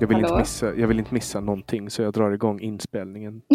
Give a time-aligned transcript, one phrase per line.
[0.00, 3.42] Jag vill, inte missa, jag vill inte missa någonting så jag drar igång inspelningen.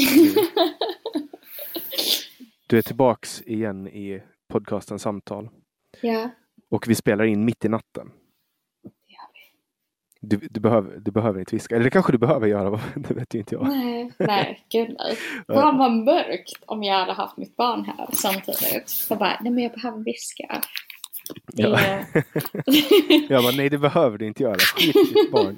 [2.67, 5.49] Du är tillbaks igen i podcasten Samtal.
[6.01, 6.29] ja,
[6.69, 8.11] Och vi spelar in mitt i natten.
[10.21, 11.75] Du, du, behöver, du behöver inte viska.
[11.75, 13.67] Eller det kanske du behöver göra, det vet ju inte jag.
[13.67, 15.15] nej, nej, gud nej.
[15.47, 19.07] Fan vad mörkt om jag hade haft mitt barn här samtidigt.
[19.09, 20.61] Jag bara, nej men jag behöver viska.
[21.53, 21.79] Ja.
[23.29, 24.57] Jag bara, nej det behöver du inte göra.
[24.57, 25.55] Skit ditt barn.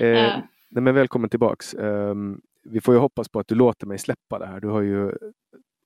[0.00, 0.38] Eh,
[0.68, 1.74] nej, men välkommen tillbaks.
[1.74, 4.60] Ehm, vi får ju hoppas på att du låter mig släppa det här.
[4.60, 5.12] Du har ju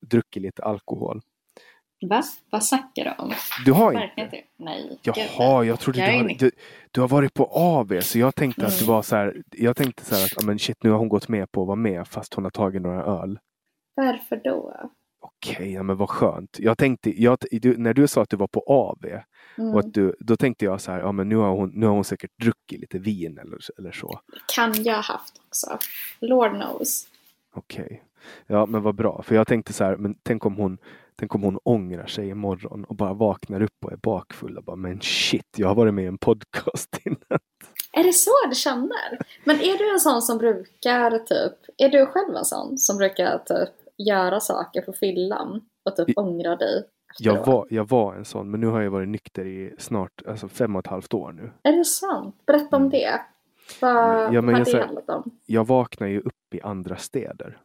[0.07, 1.21] druckit lite alkohol.
[2.09, 2.23] Va?
[2.51, 3.33] Vad snackar du om?
[3.65, 4.21] Du har inte?
[4.21, 4.41] inte.
[4.57, 4.99] Nej.
[5.03, 6.51] Jaha, jag trodde Jag du, hade, du,
[6.91, 8.95] du har varit på AV så jag tänkte att det Mm.
[8.95, 9.43] var så här.
[9.51, 11.67] Jag tänkte så här att ah, men shit, nu har hon gått med på att
[11.67, 13.39] vara med fast hon har tagit några öl.
[13.95, 14.91] Varför då?
[15.21, 16.57] Okej, ja, men vad skönt.
[16.61, 19.07] Jag tänkte, jag, du, när du sa att du var på AV
[19.59, 19.75] Mm.
[19.75, 21.95] och att du, då tänkte jag så här, ja men nu har hon, nu har
[21.95, 24.21] hon säkert druckit lite vin eller, eller så.
[24.55, 25.79] Kan jag haft också.
[26.21, 27.07] Lord knows.
[27.55, 28.05] Okej.
[28.47, 29.23] Ja men vad bra.
[29.23, 30.79] För jag tänkte så här, men tänk om hon
[31.17, 34.77] Tänk om hon ångrar sig imorgon och bara vaknar upp och är bakfull och bara
[34.77, 37.41] men shit, jag har varit med i en podcast innan.
[37.93, 39.19] Är det så du känner?
[39.45, 43.39] Men är du en sån som brukar typ, är du själv en sån som brukar
[43.39, 46.85] typ göra saker på fyllan och typ I- ångra dig
[47.19, 50.49] Jag var, jag var en sån, men nu har jag varit nykter i snart alltså
[50.49, 51.51] fem och ett halvt år nu.
[51.63, 52.37] Är det sant?
[52.47, 53.21] Berätta om det.
[53.81, 54.35] Vad Mm.
[54.35, 55.31] Ja, men jag det handlat om?
[55.47, 57.59] Jag vaknar ju upp i andra städer.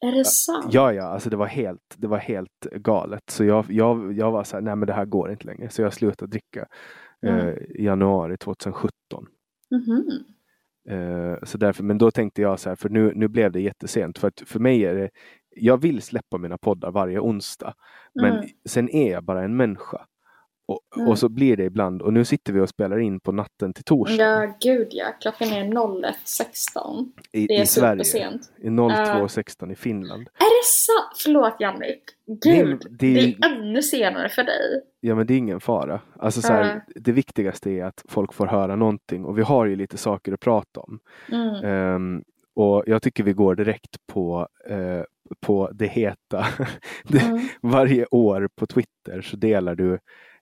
[0.00, 0.66] Är det sant?
[0.70, 3.30] Ja, ja, alltså det var helt, det var helt galet.
[3.30, 5.68] Så jag, jag, jag var så här, nej men det här går inte längre.
[5.68, 6.66] Så jag slutade dricka
[7.22, 7.48] Mm.
[7.48, 8.90] eh, januari 2017.
[9.70, 10.24] Mhm.
[10.88, 14.18] Eh, så därför, men då tänkte jag så här, för nu, nu blev det jättesent.
[14.18, 15.10] För att för mig är det,
[15.56, 17.74] jag vill släppa mina poddar varje onsdag.
[18.14, 18.46] Men Mm.
[18.68, 20.06] sen är jag bara en människa.
[20.68, 21.08] Och, Mm.
[21.08, 22.02] och så blir det ibland.
[22.02, 25.04] Och nu sitter vi och spelar in på natten till torsdag Ja, gud ja.
[25.20, 27.12] Klockan är 01.16.
[27.32, 28.04] i, Det är i Sverige.
[28.04, 28.50] supersent.
[28.58, 30.20] I 02.16 i Finland.
[30.22, 31.16] Är det sant?
[31.24, 32.02] Förlåt Jannik.
[32.42, 34.82] Det Gud, det är- det är ännu senare för dig.
[35.00, 36.00] Ja men det är ingen fara.
[36.18, 36.92] Alltså så här, Ja.
[37.00, 40.40] Det viktigaste är att folk får höra någonting och vi har ju lite saker att
[40.40, 40.98] prata om.
[41.32, 41.64] Mm.
[41.64, 42.22] Ehm,
[42.56, 45.02] och jag tycker vi går direkt på, eh,
[45.40, 46.46] på det heta.
[47.10, 47.48] Mm.
[47.62, 49.98] Varje år på Twitter så delar du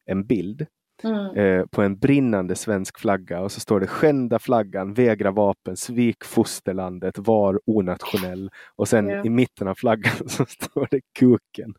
[0.06, 0.66] en bild
[1.04, 1.36] Mm.
[1.36, 6.24] eh, på en brinnande svensk flagga och så står det skända flaggan, vägra vapen, svik
[6.24, 8.50] fosterlandet, var onationell.
[8.76, 9.24] Och sen Ja.
[9.24, 11.74] i mitten av flaggan så står det kuken.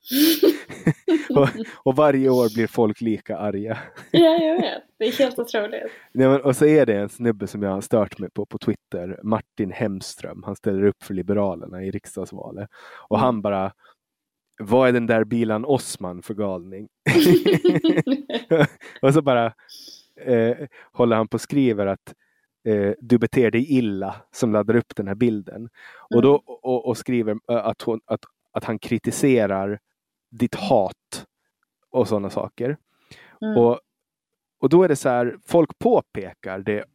[1.36, 1.50] och,
[1.84, 3.78] och varje år blir folk lika arga.
[4.12, 4.84] Ja, jag vet.
[5.00, 5.92] Det är helt otroligt.
[6.14, 8.58] Nej, men, och så är det en snubbe som jag har stört mig på på
[8.58, 10.44] Twitter, Martin Hemström.
[10.46, 12.70] Han ställer upp för Liberalerna i riksdagsvalet.
[13.10, 13.72] Och han bara,
[14.58, 16.88] vad är den där bilan Osman för galning?
[19.02, 19.54] och så bara
[20.22, 20.58] eh,
[20.92, 22.14] håller han på och skriver att
[22.68, 25.70] eh, du beter dig illa som laddar upp den här bilden.
[26.16, 28.22] Och, då, och, och skriver eh, att, hon, att,
[28.52, 29.80] att han kritiserar
[30.32, 31.26] ditt hat
[31.90, 32.78] och sådana saker.
[33.42, 33.58] Mm.
[33.58, 33.80] Och,
[34.60, 36.86] och då är det så här, folk påpekar det,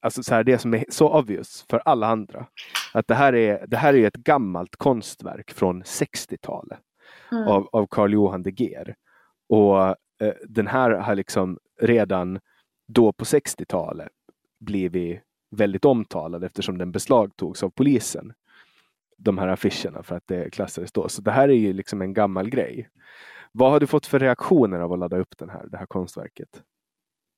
[0.00, 2.46] alltså så här, det som är så obvious för alla andra.
[2.94, 6.78] Att det här är, det här är ett gammalt konstverk från 60-talet
[7.32, 7.48] Mm.
[7.48, 8.94] av, av Carl Johan de Geer.
[9.48, 12.40] Och eh, den här har liksom redan
[12.88, 14.08] då på 60-talet
[14.60, 18.32] blivit väldigt omtalad eftersom den beslagtogs av polisen.
[19.18, 21.08] de här affischerna för att det klassades då.
[21.08, 22.88] Så det här är ju liksom en gammal grej.
[23.52, 26.62] Vad har du fått för reaktioner av att ladda upp den här, det här konstverket?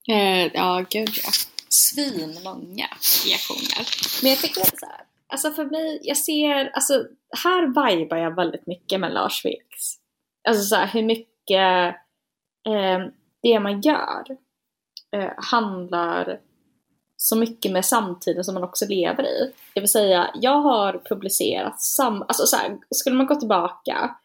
[0.09, 1.29] Eh, ja, gud ja.
[1.69, 2.87] Svinmånga
[3.25, 3.87] reaktioner.
[4.21, 7.05] Men jag tycker så här, alltså för mig, jag ser, alltså
[7.43, 7.61] här
[7.97, 9.95] vibar jag väldigt mycket med Lars Vilks.
[10.47, 11.95] Alltså så här, hur mycket
[12.67, 12.99] eh,
[13.41, 14.37] det man gör
[15.11, 16.39] eh, handlar
[17.21, 19.53] så mycket med samtiden som man också lever i.
[19.73, 22.21] Det vill säga, jag har publicerat sam...
[22.21, 24.15] Alltså så här, skulle man gå tillbaka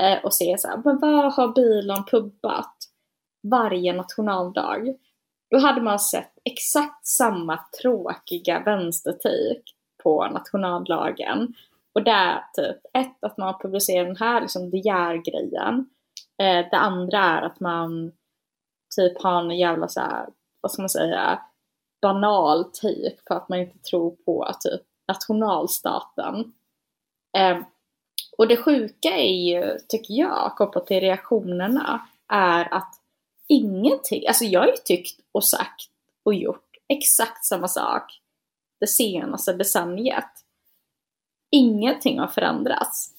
[0.00, 2.74] eh, och se så här, men vad har bilen pubbat
[3.42, 4.94] varje nationaldag?
[5.50, 9.62] Då hade man sett exakt samma tråkiga vänstertik
[10.02, 11.54] på nationaldagen.
[11.94, 15.90] Och där typ, ett att man publicerar den här liksom De grejen
[16.38, 18.12] eh, Det andra är att man
[18.96, 20.26] typ har en jävla så här,
[20.60, 21.42] vad ska man säga,
[22.02, 26.52] banal take på att man inte tror på typ nationalstaten.
[27.38, 27.58] Eh,
[28.38, 32.94] och det sjuka är ju, tycker jag, kopplat till reaktionerna, är att
[33.48, 35.90] ingenting, alltså jag har ju tyckt och sagt
[36.22, 38.20] och gjort exakt samma sak
[38.80, 40.30] det senaste decenniet.
[41.50, 43.14] Ingenting har förändrats.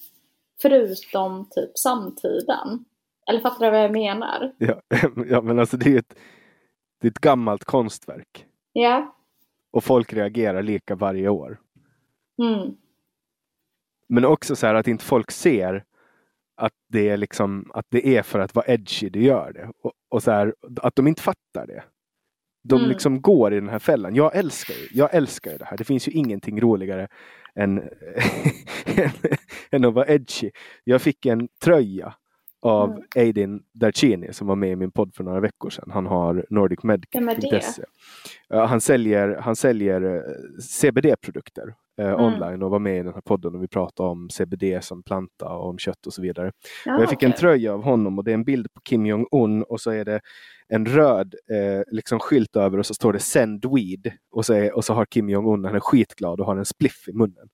[0.62, 2.84] Förutom typ samtiden.
[3.26, 4.52] Eller fattar du vad jag menar?
[4.58, 4.82] Ja,
[5.28, 6.18] ja men alltså det är ett,
[7.00, 8.46] det är ett gammalt konstverk.
[8.72, 9.14] Ja.
[9.70, 11.60] Och folk reagerar lika varje år.
[12.42, 12.76] Mm.
[14.06, 15.84] Men också så här att inte folk ser
[16.60, 19.70] att det är liksom att det är för att vara edgy du gör det.
[19.82, 21.84] Och, och så här, att de inte fattar det.
[22.68, 22.88] De mm.
[22.88, 24.14] liksom går i den här fällan.
[24.14, 25.76] Jag älskar ju, jag älskar det här.
[25.76, 27.08] Det finns ju ingenting roligare
[27.54, 27.82] än,
[29.70, 30.50] än att vara edgy.
[30.84, 32.14] Jag fick en tröja
[32.62, 33.02] av mm.
[33.16, 35.90] Aidin Darcini som var med i min podd för några veckor sedan.
[35.90, 37.82] Han har nordicmedic.se.
[38.48, 40.22] Han säljer, han säljer eh,
[40.80, 42.20] CBD-produkter eh, mm.
[42.20, 45.48] online och var med i den här podden och vi pratade om CBD som planta
[45.48, 46.52] och om kött och så vidare.
[46.84, 47.30] Ja, och jag fick okay.
[47.30, 50.04] en tröja av honom och det är en bild på Kim Jong-Un och så är
[50.04, 50.20] det
[50.68, 54.76] en röd eh, liksom skylt över och så står det Send Weed och så, är,
[54.76, 57.48] och så har Kim Jong-Un, han är skitglad och har en spliff i munnen.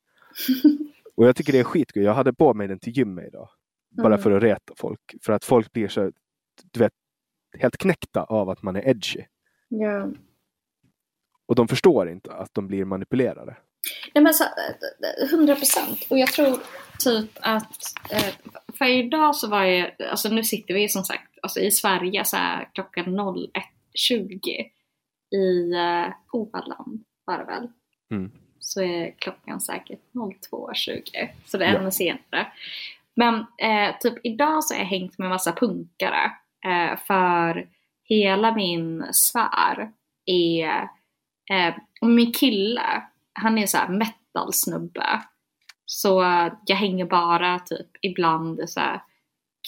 [1.16, 2.04] och jag tycker det är skitkul.
[2.04, 3.48] Jag hade på mig den till gymmet idag.
[3.96, 4.18] Bara mm.
[4.18, 5.00] för att reta folk.
[5.22, 6.12] För att folk blir så,
[6.72, 6.92] du vet,
[7.58, 9.20] helt knäckta av att man är edgy.
[9.68, 10.10] Ja.
[11.46, 13.56] Och de förstår inte att de blir manipulerade.
[14.14, 14.44] Nej men så,
[15.30, 16.06] 100 procent.
[16.10, 16.58] Och jag tror
[16.98, 18.34] typ att, eh,
[18.78, 22.36] för idag så var jag, alltså nu sitter vi som sagt alltså i Sverige så
[22.36, 24.70] är klockan 01.20
[25.36, 27.68] i eh, Åland var det väl.
[28.10, 28.32] Mm.
[28.58, 31.28] Så är klockan säkert 02.20.
[31.46, 31.78] Så det är ja.
[31.78, 32.52] ännu senare.
[33.16, 36.32] Men eh, typ idag så har jag hängt med massa punkare.
[36.66, 37.68] Eh, för
[38.04, 39.92] hela min sfär
[40.26, 40.88] är,
[41.50, 43.02] eh, och min kille,
[43.32, 45.22] han är så här metal snubbe.
[45.84, 46.22] Så
[46.66, 49.02] jag hänger bara typ ibland i så här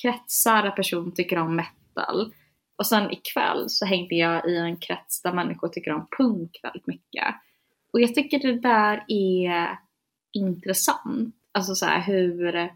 [0.02, 2.32] kretsar där personer tycker om metal.
[2.78, 6.86] Och sen ikväll så hängde jag i en krets där människor tycker om punk väldigt
[6.86, 7.34] mycket.
[7.92, 9.78] Och jag tycker det där är
[10.32, 11.34] intressant.
[11.52, 12.70] Alltså så här hur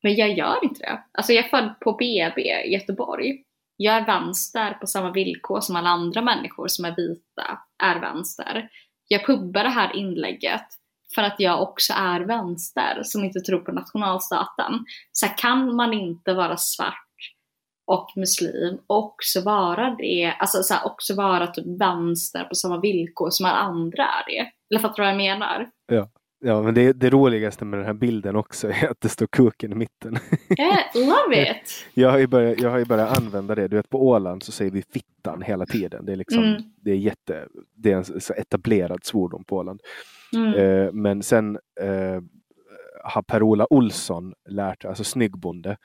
[0.04, 1.04] Men jag gör inte det.
[1.12, 3.44] Alltså jag är född på BB i Göteborg.
[3.78, 8.70] Jag är vänster på samma villkor som alla andra människor som är vita är vänster.
[9.08, 10.66] Jag pubbar det här inlägget
[11.16, 14.86] för att jag också är vänster som inte tror på nationalstaten.
[15.12, 16.94] Så här, kan man inte vara svart
[17.88, 22.80] och muslim och också vara det, alltså så här, också vara typ vänster på samma
[22.80, 24.52] villkor som alla andra är det.
[24.70, 25.70] Eller fattar du vad jag menar?
[25.88, 26.10] Ja.
[26.40, 29.72] Ja, men det, det roligaste med den här bilden också är att det står kuken
[29.72, 30.18] i mitten.
[30.60, 31.86] Yeah, love it!
[31.94, 33.68] jag, har ju börjat, jag har ju börjat använda det.
[33.68, 36.06] Du vet på Åland så säger vi fittan hela tiden.
[36.06, 36.62] Det är liksom, mm.
[36.82, 39.82] det är jätte, det är en så etablerad svordom på Åland.
[40.34, 40.54] Mm.
[40.54, 42.22] Eh, men sen eh,
[43.04, 45.78] har Per-Ola Olsson lärt, alltså snyggbonde,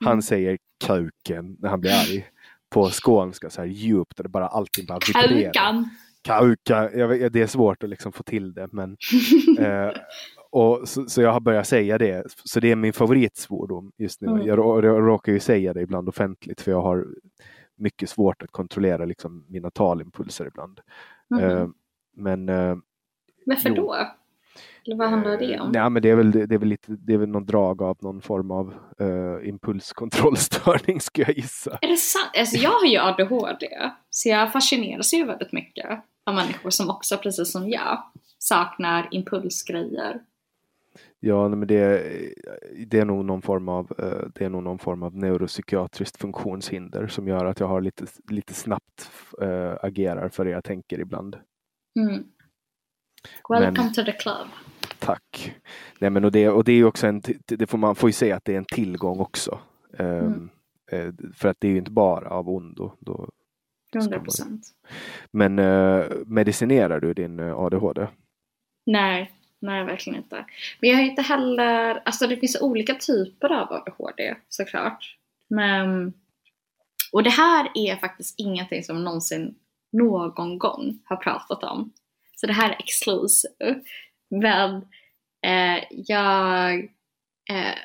[0.00, 0.22] han mm.
[0.22, 2.26] säger kuken när han blir arg.
[2.70, 5.52] På skånska så här djupt och det bara allting bara vibrerar.
[5.52, 5.90] Kukan!
[6.22, 8.68] Kauka, jag vet, det är svårt att liksom få till det.
[8.72, 8.96] Men,
[9.58, 9.90] eh,
[10.50, 12.24] och, så, så, jag har börjat säga det.
[12.44, 14.28] Så det är min favoritsvordom just nu.
[14.28, 14.46] Mm.
[14.46, 17.06] Jag, jag råkar ju säga det ibland offentligt för jag har
[17.76, 20.80] mycket svårt att kontrollera liksom, mina talimpulser ibland.
[21.34, 21.50] Mm.
[21.50, 21.68] Eh,
[22.16, 22.76] men eh,
[23.46, 23.96] Varför då?
[24.86, 25.72] Eller vad handlar det om?
[25.72, 27.96] Nej, men det, är väl, det, är väl lite, det är väl någon drag av
[28.00, 31.78] någon form av uh, impulskontrollstörning skulle jag gissa.
[31.82, 32.30] Är det sant?
[32.38, 33.66] Alltså, jag har ju ADHD,
[34.10, 38.02] så jag fascineras ju väldigt mycket av människor som också, precis som jag,
[38.38, 40.20] saknar impulsgrejer.
[41.20, 42.02] Ja, men det,
[42.86, 47.06] det, är nog någon form av, uh, det är nog någon form av neuropsykiatriskt funktionshinder
[47.06, 49.10] som gör att jag har lite, lite snabbt
[49.42, 51.36] uh, agerar för det jag tänker ibland.
[51.96, 52.24] Mm.
[53.48, 54.46] Welcome men, to the club.
[54.98, 55.54] Tack.
[55.98, 58.36] Nej, men och, det, och det är också en, det får man får ju säga
[58.36, 59.58] att det är en tillgång också.
[59.98, 60.50] Um,
[60.90, 61.14] mm.
[61.34, 62.92] För att det är ju inte bara av ondo.
[62.98, 63.28] Då
[63.96, 64.66] 100 procent.
[65.30, 68.06] Men uh, medicinerar du din eh, ADHD?
[68.86, 70.44] Nej, nej verkligen inte.
[70.80, 75.16] Men jag har inte heller, alltså det finns olika typer av ADHD såklart.
[75.48, 76.12] Men,
[77.12, 79.54] och det här är faktiskt ingenting som någonsin
[79.92, 81.92] någon gång har pratat om.
[82.36, 83.80] Så det här är exclusive.
[84.30, 84.76] Men
[85.46, 86.78] eh, jag,
[87.50, 87.78] eh,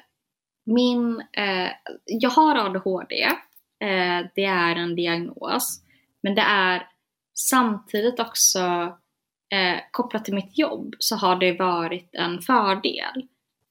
[0.66, 1.72] min, eh,
[2.06, 3.24] jag har ADHD.
[3.80, 5.85] Eh, det är en diagnos.
[6.26, 6.88] Men det är
[7.34, 8.60] samtidigt också
[9.54, 13.28] eh, kopplat till mitt jobb så har det varit en fördel.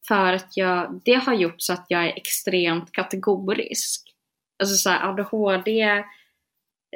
[0.09, 4.15] För att jag, det har gjort så att jag är extremt kategorisk.
[4.59, 5.83] Alltså så här, ADHD,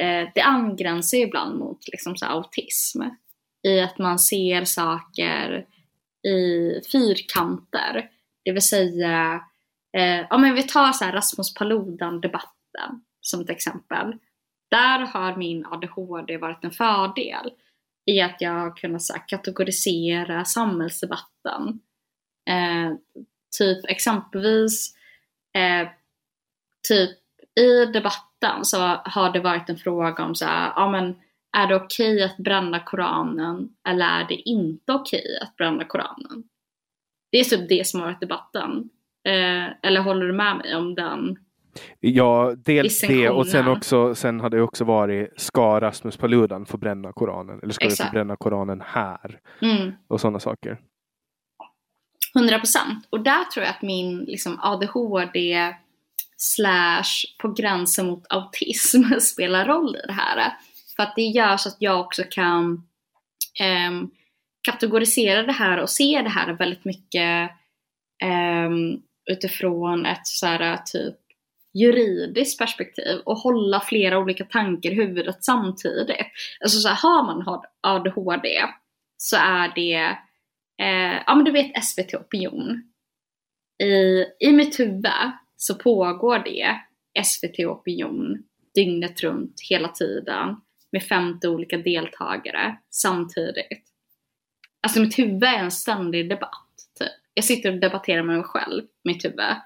[0.01, 3.03] eh, det angränsar ibland mot liksom så autism
[3.63, 5.67] i att man ser saker
[6.29, 8.11] i fyrkanter.
[8.45, 9.45] Det vill säga,
[9.97, 14.15] eh, ja men vi tar så Rasmus Paludan-debatten som ett exempel.
[14.71, 17.51] Där har min ADHD varit en fördel
[18.07, 21.81] i att jag har kunnat så här, kategorisera samhällsdebatten.
[22.51, 22.93] Eh,
[23.59, 24.95] typ exempelvis,
[25.57, 25.89] eh,
[26.89, 27.19] typ
[27.61, 31.17] i debatten så har det varit en fråga om så här, ja men
[31.57, 35.85] är det okej okay att bränna Koranen eller är det inte okej okay att bränna
[35.85, 36.45] Koranen?
[37.33, 38.91] Det är typ det som har varit debatten.
[39.25, 41.39] Eh, eller håller du med mig om den?
[42.01, 46.77] Ja, dels det och sen också sen har det också varit ska Rasmus Paludan få
[46.77, 48.01] bränna Koranen eller ska Exakt.
[48.01, 49.41] vi få bränna Koranen här?
[49.63, 49.93] Mm.
[50.09, 50.79] Och sådana saker.
[52.37, 53.07] 100 procent.
[53.11, 55.75] Och där tror jag att min liksom, ADHD
[56.37, 60.53] slash på gränsen mot autism spelar roll i det här.
[60.97, 62.87] För att det gör så att jag också kan
[63.61, 64.09] eh,
[64.63, 67.51] kategorisera det här och se det här väldigt mycket
[68.23, 68.71] eh,
[69.31, 71.17] utifrån ett så här, typ
[71.75, 76.27] juridiskt perspektiv och hålla flera olika tankar i huvudet samtidigt.
[76.61, 78.49] Alltså så här, har man ADHD
[79.17, 80.17] så är det,
[80.83, 82.83] eh, ja men du vet SVT Opinion.
[83.83, 85.13] I, I mitt huvud
[85.57, 86.81] så pågår det
[87.25, 88.45] SVT Opinion
[88.75, 90.57] dygnet runt hela tiden
[90.93, 93.85] med 50 olika deltagare samtidigt.
[94.83, 96.69] Alltså mitt huvud är en ständig debatt.
[96.99, 97.09] Typ.
[97.35, 99.57] Jag sitter och debatterar med mig själv, mitt huvud.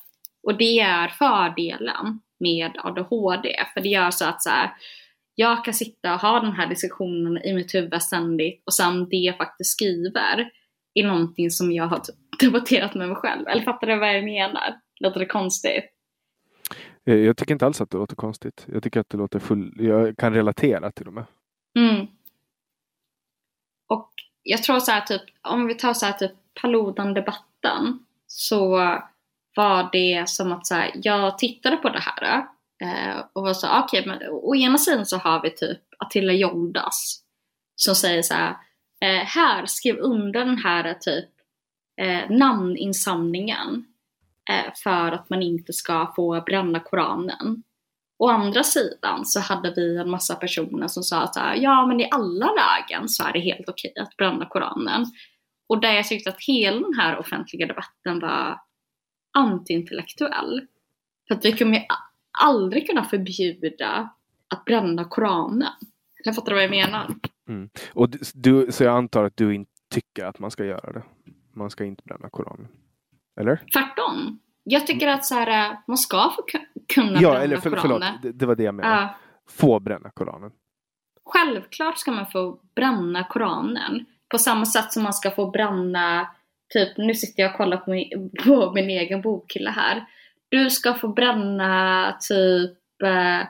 [0.43, 3.65] Och det är fördelen med ADHD.
[3.75, 4.71] För det gör så att så här,
[5.35, 9.17] jag kan sitta och ha den här diskussionen i mitt huvud ständigt och sen det
[9.17, 10.51] jag faktiskt skriver
[10.95, 13.49] är någonting som jag har typ debatterat med mig själv.
[13.49, 14.81] Eller fattar du vad jag menar?
[15.01, 15.85] Låter det konstigt?
[17.05, 18.67] Eh, jag tycker inte alls att det låter konstigt.
[18.73, 19.75] Jag tycker att det låter full...
[19.79, 21.25] Jag kan relatera till och med.
[21.77, 22.07] Mm.
[23.87, 24.11] Och
[24.43, 26.33] jag tror så här typ, om vi tar så här typ
[26.63, 28.79] Paludan-debatten så
[29.55, 32.47] var det som att så här, jag tittade på det här
[32.83, 36.33] Eh, och var så, okej, okay, men å ena sidan så har vi typ Attila
[36.33, 37.23] Joldas
[37.77, 38.57] som säger så här,
[39.01, 41.31] eh, här skriv under den här typ
[42.01, 43.85] eh, namninsamlingen
[44.51, 47.63] eh, för att man inte ska få bränna Koranen.
[48.19, 52.09] Å andra sidan så hade vi en massa personer som sa att ja men i
[52.11, 55.07] alla lägen så är det helt okej att bränna Koranen.
[55.69, 58.61] Och där jag tyckte att hela den här offentliga debatten var
[59.33, 60.67] antiintellektuell.
[61.29, 61.85] För att vi kommer ju
[62.41, 64.11] aldrig kunna förbjuda
[64.49, 65.73] att bränna Koranen.
[66.25, 67.15] Jag fattar du vad jag menar?
[67.49, 67.71] Mm.
[67.93, 71.03] Och du, så jag antar att du inte tycker att man ska göra det?
[71.55, 72.69] Man ska inte bränna Koranen?
[73.41, 73.57] Eller?
[73.73, 74.39] Tvärtom.
[74.65, 76.43] Jag tycker att så här, man ska få
[76.95, 78.01] kunna ja, bränna eller för, Koranen.
[78.01, 79.03] Förlåt, det, det var det jag menade.
[79.03, 79.11] Uh,
[79.49, 80.51] få bränna Koranen.
[81.25, 84.07] Självklart ska man få bränna Koranen.
[84.29, 86.29] På samma sätt som man ska få bränna,
[86.73, 90.05] typ nu sitter jag och kollar på min, på min egen bokhylla här.
[90.49, 93.47] Du ska få bränna typ eh,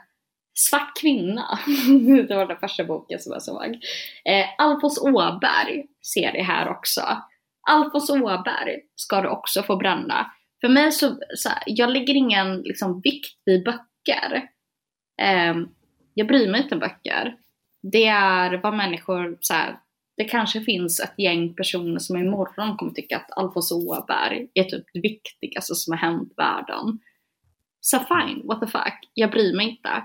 [0.55, 1.59] Svart kvinna.
[2.29, 3.79] det var den första boken som jag såg.
[4.25, 7.02] Eh, Alfons Åberg ser det här också.
[7.71, 10.31] Alfons Åberg ska du också få bränna.
[10.61, 14.49] För mig så, så här, jag lägger ingen liksom, vikt vid böcker.
[15.23, 15.55] Eh,
[16.14, 17.37] jag bryr mig inte om böcker.
[17.83, 19.79] Det är vad människor, så här,
[20.16, 24.85] det kanske finns ett gäng personer som imorgon kommer tycka att Alfons Åberg är typ
[24.92, 26.99] det viktigaste som har hänt världen.
[27.81, 30.02] Så fine, what the fuck, jag bryr mig inte.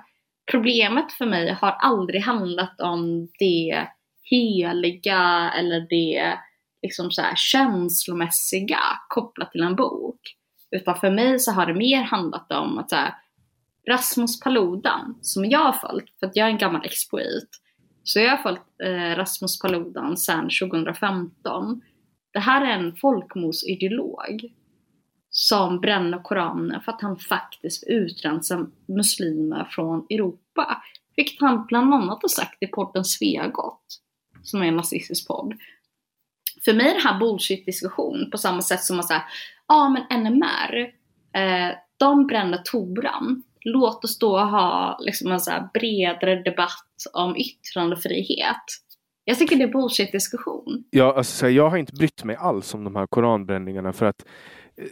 [0.51, 3.87] Problemet för mig har aldrig handlat om det
[4.23, 6.37] heliga eller det
[6.81, 10.19] liksom så här känslomässiga kopplat till en bok.
[10.71, 13.13] Utan för mig så har det mer handlat om att så här,
[13.89, 17.49] Rasmus Paludan, som jag har följt, för att jag är en gammal expoit,
[18.07, 21.81] så jag har följt eh, Rasmus Paludan sedan 2015.
[22.33, 24.53] Det här är en folkmordsideolog
[25.29, 30.83] som bränner Koranen för att han faktiskt utrensar muslimer från Europa.
[31.15, 33.83] Vilket han bland annat har sagt i podden Svegot,
[34.43, 35.53] som är en nazistisk podd.
[36.65, 39.23] För mig är det här bullshit-diskussion på samma sätt som man säger,
[39.67, 40.79] ja ah, men NMR,
[41.33, 43.43] eh, de bränner Toran.
[43.61, 48.63] Låt oss då ha liksom en så bredare debatt om yttrandefrihet.
[49.23, 50.83] Jag tycker det är bullshit-diskussion.
[50.89, 54.25] Ja, alltså, jag har inte brytt mig alls om de här koranbränningarna för att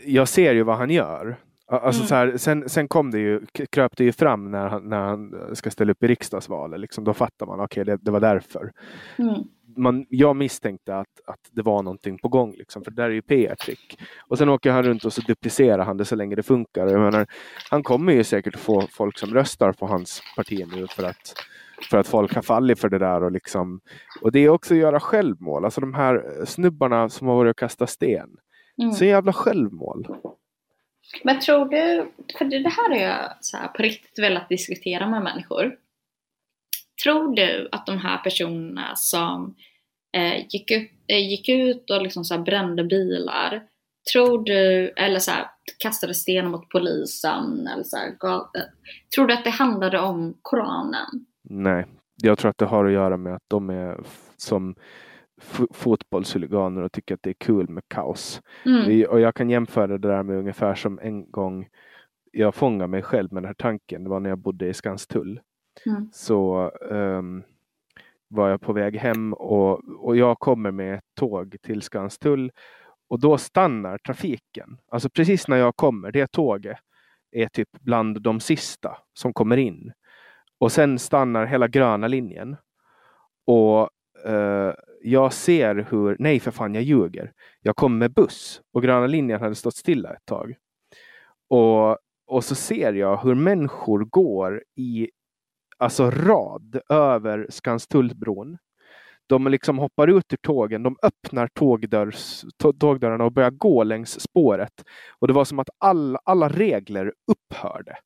[0.06, 1.38] jag ser ju vad han gör.
[1.68, 2.08] Alltså mm.
[2.08, 5.56] så här, sen, sen kom det ju, kröp det ju fram när han, när han
[5.56, 6.80] ska ställa upp i riksdagsvalet.
[6.80, 8.72] Liksom, då fattar man, okej okay, det, det, var därför.
[9.18, 9.44] Mm.
[9.78, 13.14] Man, jag misstänkte att, att det var någonting på gång, liksom, för det där är
[13.14, 14.00] ju PR-trick.
[14.28, 16.88] Och sen åker han runt och så duplicerar han det så länge det funkar.
[16.88, 17.28] Jag menar,
[17.70, 21.34] han kommer ju säkert få folk som röstar på hans parti nu för att
[21.90, 23.24] för att folk har fallit för det där.
[23.24, 23.80] Och, liksom,
[24.22, 25.66] och det är också att göra självmål.
[25.66, 28.30] Alltså de här snubbarna som har varit och kastat sten.
[28.82, 28.94] Mm.
[28.94, 30.08] Så jävla självmål.
[31.24, 35.24] Men tror du, för det här har jag så här på riktigt velat diskutera med
[35.24, 35.76] människor.
[37.04, 39.56] Tror du att de här personerna som
[40.18, 43.64] eh, gick, ut, eh, gick ut och liksom så brände bilar,
[44.14, 45.46] tror du, eller så här,
[45.80, 48.12] kastade sten mot polisen, eller så här,
[49.16, 51.26] tror du att det handlade om Koranen?
[51.50, 51.86] Nej,
[52.24, 54.00] jag tror att det har att göra med att de är
[54.38, 54.76] som
[55.74, 58.42] fotbollshuliganer och tycker att det är kul med kaos.
[58.66, 59.10] Mm.
[59.10, 61.68] Och jag kan jämföra det där med ungefär som en gång
[62.32, 64.04] jag fångade mig själv med den här tanken.
[64.04, 65.40] Det var när jag bodde i Skanstull.
[65.86, 66.10] Mm.
[66.12, 67.44] Så um,
[68.28, 72.52] var jag på väg hem och, och jag kommer med ett tåg till Skanstull
[73.08, 74.78] och då stannar trafiken.
[74.92, 76.78] Alltså precis när jag kommer, det tåget
[77.32, 79.94] är typ bland de sista som kommer in.
[80.60, 82.56] Och sen stannar hela gröna linjen.
[83.46, 83.90] Och
[84.28, 87.34] uh, jag ser hur, nej för fan jag ljuger.
[87.62, 90.56] Jag kom med buss och gröna linjen hade stått stilla ett tag.
[91.50, 95.10] Och, och så ser jag hur människor går i
[95.86, 98.58] alltså rad över Skanstullbron.
[99.28, 102.46] De liksom hoppar ut ur tågen, de öppnar tågdörrs,
[102.80, 104.84] tågdörrarna och börjar gå längs spåret.
[105.20, 107.98] Och det var som att all, alla regler upphörde.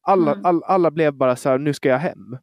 [0.00, 0.46] Alla, mm.
[0.46, 2.38] all, alla blev bara så här, nu ska jag hem.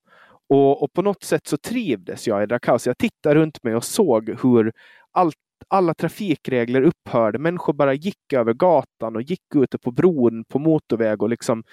[0.50, 2.86] Och, och, på något sätt så trivdes jag i kaoset.
[2.86, 4.72] Jag tittade runt mig och såg hur
[5.12, 5.36] allt,
[5.68, 7.40] alla trafikregler upphörde.
[7.40, 11.64] Människor bara gick över gatan och gick ute på bron på motorväg och liksom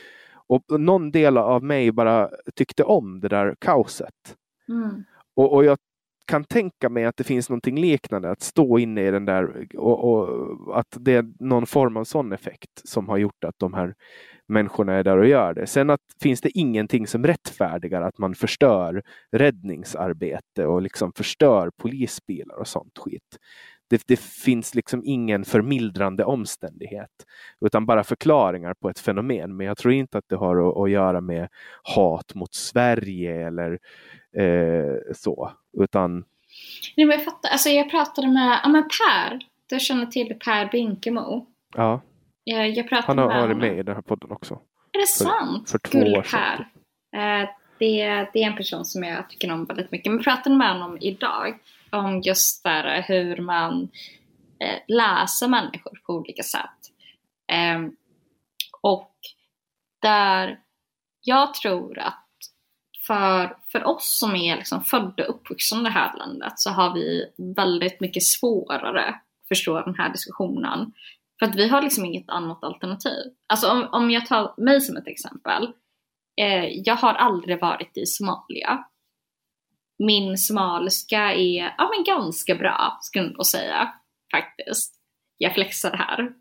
[0.48, 4.37] och någon del av mig bara tyckte om det där kaoset.
[4.68, 5.04] Mm.
[5.37, 5.78] Och, och, jag
[6.26, 10.04] kan tänka mig att det finns någonting liknande, att stå inne i den där och,
[10.04, 13.94] och, att det är någon form av sån effekt som har gjort att de här
[14.48, 15.66] människorna är där och gör det.
[15.66, 22.56] Sen att, finns det ingenting som rättfärdigar att man förstör räddningsarbete och liksom förstör polisbilar
[22.56, 23.38] och sånt skit.
[23.88, 27.11] Det, det finns liksom ingen förmildrande omständighet
[27.61, 29.57] utan bara förklaringar på ett fenomen.
[29.57, 31.49] Men jag tror inte att det har att, att göra med
[31.83, 33.79] hat mot Sverige eller
[34.37, 35.53] eh, så.
[35.79, 36.25] Utan...
[36.96, 37.51] Nej, men jag fattar.
[37.51, 39.38] Alltså, jag pratade med ja, men Per.
[39.70, 41.46] Du känner till Per Binkemo?
[41.77, 42.01] Ja.
[42.44, 43.68] Jag, jag pratade Han har med varit honom.
[43.68, 44.61] med i den här podden också.
[44.92, 45.70] Är det sant?
[45.70, 46.68] för två år Gull-Per.
[47.12, 47.42] sedan.
[47.42, 50.07] Eh, det, det är en person som jag tycker om väldigt mycket.
[50.07, 51.59] Men jag pratade med honom idag
[51.96, 53.88] om just där hur man
[54.61, 56.92] eh, läser människor på olika sätt.
[57.52, 57.80] Eh,
[58.80, 59.14] och
[60.02, 60.61] där
[61.20, 62.26] jag tror att
[63.06, 66.94] för, för oss som är liksom födda och uppvuxna i det här landet så har
[66.94, 70.92] vi väldigt mycket svårare att förstå den här diskussionen.
[71.38, 73.32] För att vi har liksom inget annat alternativ.
[73.46, 75.72] Alltså om, om jag tar mig som ett exempel.
[76.40, 78.85] Eh, jag har aldrig varit i Somalia.
[79.98, 83.92] Min somaliska är ja, men ganska bra, skulle jag nog säga.
[84.35, 84.94] Faktiskt.
[85.38, 86.32] Jag flexar här.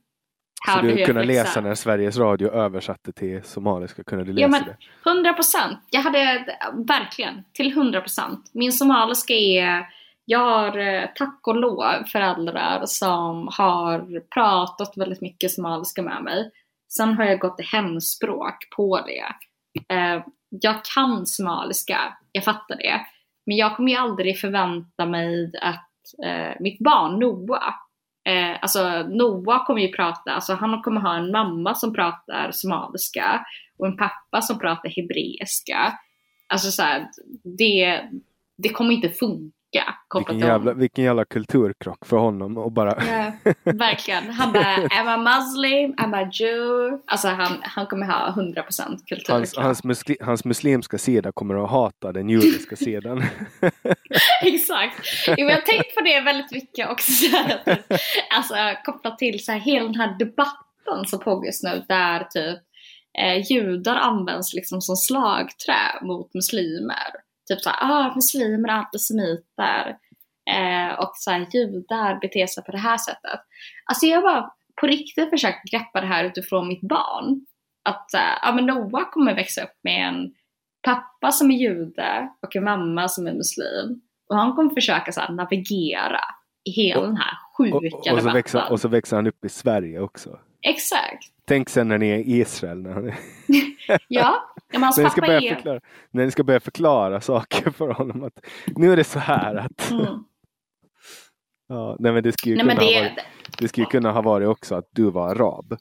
[0.65, 4.41] Så Hörde hur du kunde läsa när Sveriges Radio översatte till somaliska, kunde du läsa
[4.41, 5.09] Ja men det?
[5.09, 5.79] 100 procent.
[5.89, 6.45] Jag hade
[6.87, 8.51] verkligen till 100 procent.
[8.53, 9.85] Min somaliska är,
[10.25, 16.51] jag har eh, tack och lov föräldrar som har pratat väldigt mycket somaliska med mig.
[16.91, 19.25] Sen har jag gått hemspråk på det.
[19.95, 21.99] Eh, jag kan somaliska,
[22.31, 23.01] jag fattar det.
[23.45, 25.89] Men jag kommer ju aldrig förvänta mig att
[26.25, 27.73] eh, mitt barn Noah
[28.27, 33.45] Eh, alltså Noah kommer ju prata, alltså han kommer ha en mamma som pratar somaliska
[33.77, 35.99] och en pappa som pratar hebreiska.
[36.47, 37.07] Alltså så här,
[37.57, 38.01] det,
[38.57, 39.54] det kommer inte funka
[40.07, 44.29] kopplat Vilken jävla, vilken jävla kulturkrock för honom och bara Ja, verkligen.
[44.29, 46.97] Han bara, I'm a muslim, I'm a jew.
[47.07, 49.29] Alltså han, han kommer ha 100% kulturkrock.
[49.29, 53.23] hans, hans, musli, hans muslimska sida kommer att hata den judiska sidan.
[54.43, 54.95] Exakt.
[55.27, 57.37] Jo, jag har tänkt på det väldigt mycket också.
[58.35, 62.59] Alltså kopplat till så här, hela den här debatten som pågår just nu där typ
[63.19, 67.24] eh, judar används liksom som slagträ mot muslimer.
[67.47, 69.97] Typ såhär, ah, muslimer är antisemiter.
[70.51, 73.39] Eh, och så här, judar beter sig på det här sättet.
[73.85, 77.45] Alltså jag bara på riktigt försökt greppa det här utifrån mitt barn.
[77.89, 80.33] Att så här, ja, men Noah kommer växa upp med en
[80.83, 84.01] pappa som är jude och en mamma som är muslim.
[84.29, 86.21] Och han kommer försöka så här, navigera
[86.63, 89.45] i hela Och- den här och, sjuka och, så växer, och så växer han upp
[89.45, 90.39] i Sverige också.
[90.67, 91.31] Exakt.
[91.47, 92.81] Tänk sen när ni är i Israel.
[92.81, 93.17] När, är,
[94.07, 95.55] Ja, men hans när, ni ska pappa börja är...
[95.55, 95.79] förklara,
[96.11, 98.23] när ni ska börja förklara saker för honom.
[98.23, 99.91] Att nu är det så här att...
[99.91, 100.05] Mm.
[101.67, 103.25] Ja, nej men det skulle ju Nej kunna ha det, varit,
[103.59, 105.77] det skulle kunna ha varit också att du var arab.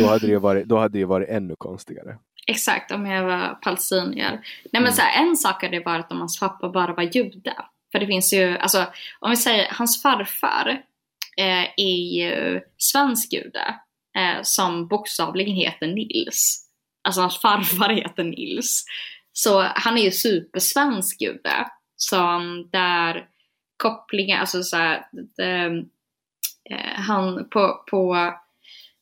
[0.00, 2.18] Då hade det ju varit, då hade det varit ännu konstigare.
[2.46, 4.30] Exakt, om jag var palestinier.
[4.30, 4.92] Nej men Mm.
[4.92, 7.54] så här, en sak hade varit om hans pappa bara var jude.
[7.92, 8.86] För det finns ju, alltså
[9.20, 10.82] om vi säger hans farfar
[11.36, 13.74] eh, är ju svensk jude
[14.18, 16.68] eh, som bokstavligen heter Nils.
[17.04, 18.84] Alltså hans farfar heter Nils.
[19.32, 21.66] Så han är ju supersvensk jude.
[21.96, 23.28] Som där
[23.76, 25.84] kopplingen, alltså så här, det,
[26.70, 28.34] eh, han på, på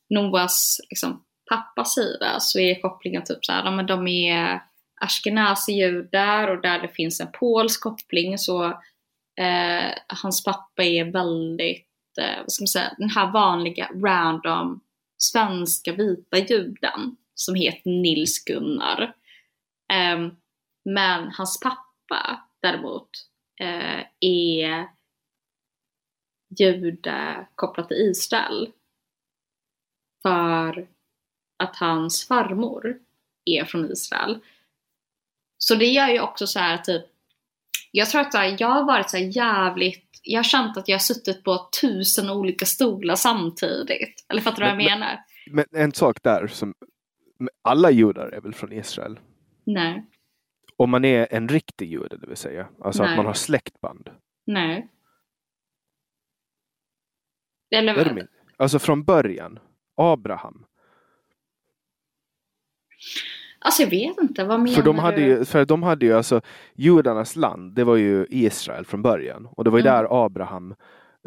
[0.09, 4.61] Noas liksom, pappas sida så är kopplingen typ så här, ja, men de är
[5.01, 8.65] ashkenazi-judar och där det finns en polsk koppling så
[9.39, 11.87] eh, hans pappa är väldigt,
[12.21, 14.81] eh, vad ska man säga, den här vanliga random
[15.23, 19.15] svenska vita juden som heter Nils Gunnar.
[19.93, 20.37] Um,
[20.85, 23.09] men hans pappa däremot
[23.61, 24.89] uh, är
[26.59, 28.71] jude kopplat till Israel.
[30.21, 30.87] För
[31.63, 32.99] att hans farmor
[33.45, 34.39] är från Israel.
[35.57, 37.05] Så det gör ju också så här typ
[37.91, 40.99] jag tror att här, jag har varit så jävligt, jag har känt att jag har
[40.99, 44.25] suttit på tusen olika stolar samtidigt.
[44.29, 45.19] Eller fattar du vad jag Men- menar?
[45.51, 46.73] Men en sak där som
[47.61, 49.19] alla judar är väl från Israel?
[49.63, 50.05] Nej,
[50.77, 52.67] Om man är en riktig jude, det vill säga.
[52.83, 53.11] Alltså Nej.
[53.11, 54.09] att man har släktband.
[54.45, 54.87] nej.
[57.75, 58.27] Eller med?
[58.57, 59.59] Alltså från början.
[59.97, 60.65] Abraham.
[63.61, 65.23] Alltså jag vet inte, vad menar För de hade du?
[65.25, 66.41] ju, för de hade ju alltså
[66.75, 69.45] judarnas land, det var ju Israel från början.
[69.51, 69.93] Och det var ju Mm.
[69.93, 70.75] där Abraham,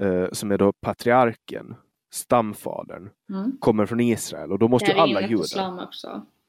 [0.01, 1.75] eh, som är då patriarken,
[2.13, 3.57] stamfadern, Mm.
[3.61, 4.53] kommer från Israel.
[4.53, 5.87] Och då måste ju alla judar.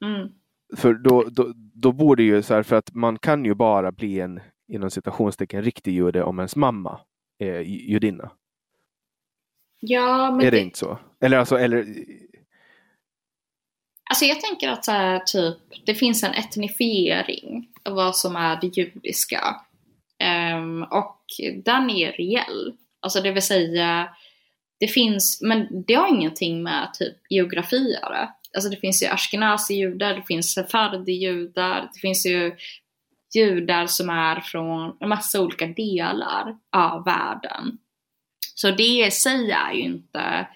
[0.04, 0.28] Mm.
[0.76, 4.20] För då, då, då borde ju så här, för att man kan ju bara bli
[4.20, 7.00] en, inom citationstecken, riktig jude om ens mamma
[7.38, 8.30] är ju- judinna.
[9.80, 10.98] Ja, men är det det, inte så?
[11.20, 11.86] Eller alltså, eller
[14.10, 18.60] Alltså jag tänker att så här, typ, det finns en etnifiering av vad som är
[18.60, 19.56] det judiska.
[20.54, 21.22] Um, och
[21.64, 22.72] den är reell.
[23.00, 24.08] Alltså det vill säga,
[24.80, 28.28] det finns, men det har ingenting med typ geografi att göra.
[28.54, 32.56] Alltså det finns ju ashkenazi-judar, det finns sefardi-judar, det finns ju
[33.34, 37.78] judar som är från en massa olika delar av världen.
[38.54, 40.48] Så det i sig är ju inte,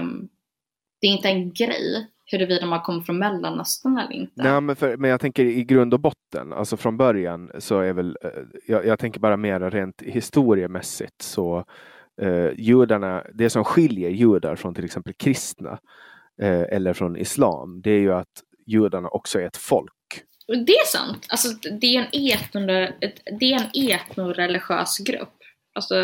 [0.00, 0.28] um,
[1.00, 4.32] det är inte en grej huruvida man kommer från Mellanöstern eller inte.
[4.34, 7.92] Nej, men, för, men jag tänker i grund och botten, alltså från början så är
[7.92, 8.30] väl, eh,
[8.66, 11.64] jag, jag tänker bara mer rent historiemässigt så
[12.22, 15.78] eh, judarna, det som skiljer judar från till exempel kristna
[16.42, 19.92] eh, eller från islam, det är ju att judarna också är ett folk.
[20.46, 21.26] Det är sant.
[21.28, 21.48] Alltså,
[21.80, 22.66] det är en, etno,
[23.40, 25.41] det är en etnoreligiös grupp.
[25.74, 25.94] Alltså,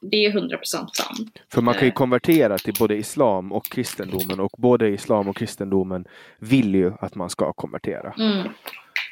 [0.00, 1.38] det är 100% sant.
[1.52, 5.36] För man kan ju Eh, konvertera till både islam och kristendomen och både islam och
[5.36, 6.04] kristendomen
[6.38, 8.14] vill ju att man ska konvertera.
[8.18, 8.48] Mm.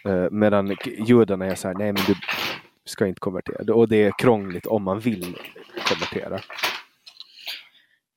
[0.05, 2.15] Eh, medan judarna är så här, nej men du
[2.85, 3.75] ska inte konvertera.
[3.75, 5.37] Och det är krångligt om man vill
[5.89, 6.41] konvertera.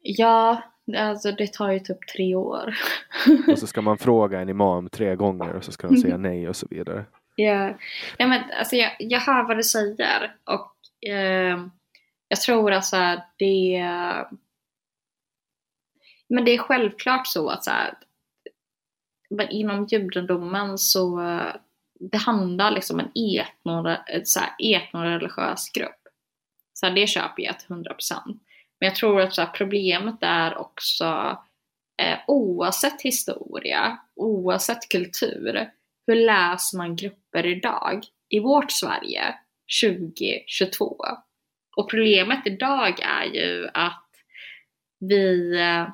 [0.02, 0.62] Ja,
[0.98, 2.76] alltså det tar ju typ tre år.
[3.48, 6.50] Och så ska man fråga en imam tre gånger och så ska de säga nej
[6.50, 7.06] och så vidare.
[7.36, 7.78] Ja,
[8.18, 11.58] ja men alltså jag, jag hör vad du säger och eh,
[12.28, 13.84] jag tror alltså det
[16.30, 17.94] men det är självklart så att så här,
[19.30, 21.62] men inom judendomen så behandlar
[22.12, 26.08] det handlar liksom en etno, så här, etnoreligiös grupp.
[26.74, 27.88] Så här, det köper jag till 100%.
[28.80, 31.38] Men jag tror att så här, problemet är också
[32.02, 35.70] eh, oavsett historia, oavsett kultur,
[36.08, 39.36] hur läser man grupper idag i vårt Sverige
[39.84, 41.06] 2022?
[41.78, 44.10] Och problemet idag är ju att
[45.00, 45.88] vi, eh,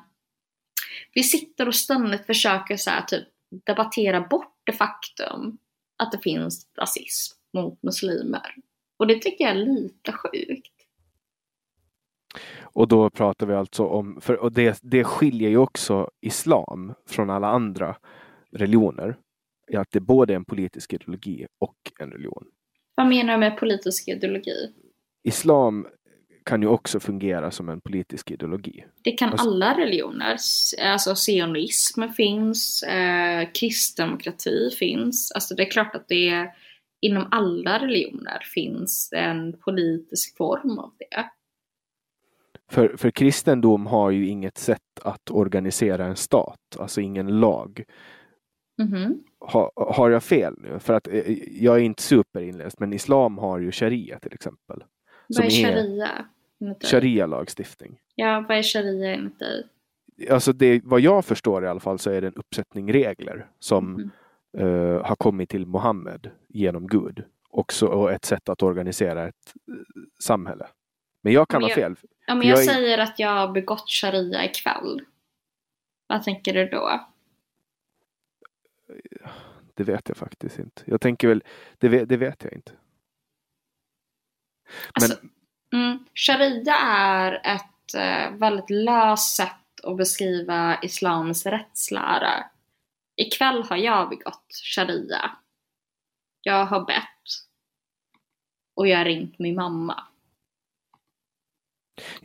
[1.14, 3.28] vi sitter och ständigt försöker så här, typ,
[3.66, 5.58] debattera bort det faktum
[5.96, 8.54] att det finns rasism mot muslimer.
[8.96, 10.72] Och det tycker jag är lite sjukt.
[12.60, 17.30] Och då pratar vi alltså om, för, och det, det skiljer ju också islam från
[17.30, 17.96] alla andra
[18.52, 19.16] religioner.
[19.76, 22.44] Att det både är en politisk ideologi och en religion.
[22.94, 24.74] Vad menar du med politisk ideologi?
[25.24, 25.86] Islam
[26.44, 28.84] kan ju också fungera som en politisk ideologi.
[29.02, 30.36] Det kan Alltså- alla religioner.
[30.82, 35.32] Alltså sionism finns, eh, kristdemokrati finns.
[35.32, 36.50] Alltså det är klart att det är,
[37.00, 41.30] inom alla religioner finns en politisk form av det.
[42.70, 47.84] För, för kristendom har ju inget sätt att organisera en stat, alltså ingen lag.
[48.82, 49.18] Mhm.
[49.40, 50.78] Ha, har jag fel nu?
[50.78, 51.32] För att eh,
[51.62, 54.84] jag är inte superinläst, men islam har ju sharia till exempel.
[55.28, 56.26] Vad är sharia?
[56.84, 57.98] Sharia-lagstiftning.
[58.14, 59.66] Ja, vad är sharia enligt dig?
[60.30, 63.92] Alltså det, vad jag förstår i alla fall så är det en uppsättning regler som
[63.92, 64.10] Mhm.
[64.58, 67.24] eh, har kommit till Mohammed genom Gud.
[67.50, 69.74] Också och ett sätt att organisera ett eh,
[70.18, 70.66] samhälle.
[71.20, 71.96] Men jag kan Men ha jag- fel.
[72.26, 75.00] Ja, men jag, jag är- säger att jag har begått sharia ikväll.
[76.06, 77.00] Vad tänker du då?
[79.74, 80.82] Det vet jag faktiskt inte.
[80.86, 81.42] Jag tänker väl,
[81.78, 82.72] det vet, det vet jag inte.
[84.92, 85.18] Alltså,
[85.72, 92.44] mm, sharia är ett eh, väldigt löst sätt att beskriva islams rättslära.
[93.16, 95.30] Ikväll har jag begått sharia.
[96.42, 97.04] Jag har bett.
[98.76, 100.04] Och jag har ringt min mamma.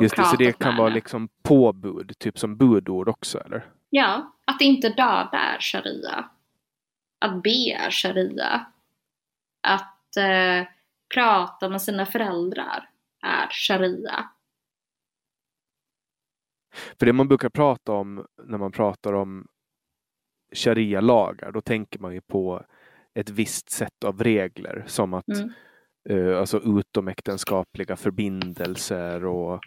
[0.01, 0.95] Just det, så det kan vara henne.
[0.95, 3.71] liksom påbud, typ som budord också eller?
[3.89, 6.29] Ja, att inte döda är sharia.
[7.19, 8.65] Att be är sharia.
[9.61, 10.67] Att eh,
[11.13, 12.89] prata med sina föräldrar
[13.21, 14.29] är sharia.
[16.99, 19.47] För det man brukar prata om när man pratar om
[20.55, 22.65] sharia-lagar, då tänker man ju på
[23.13, 25.51] ett visst sätt av regler som att Mm.
[26.09, 29.61] eh, alltså utomäktenskapliga förbindelser och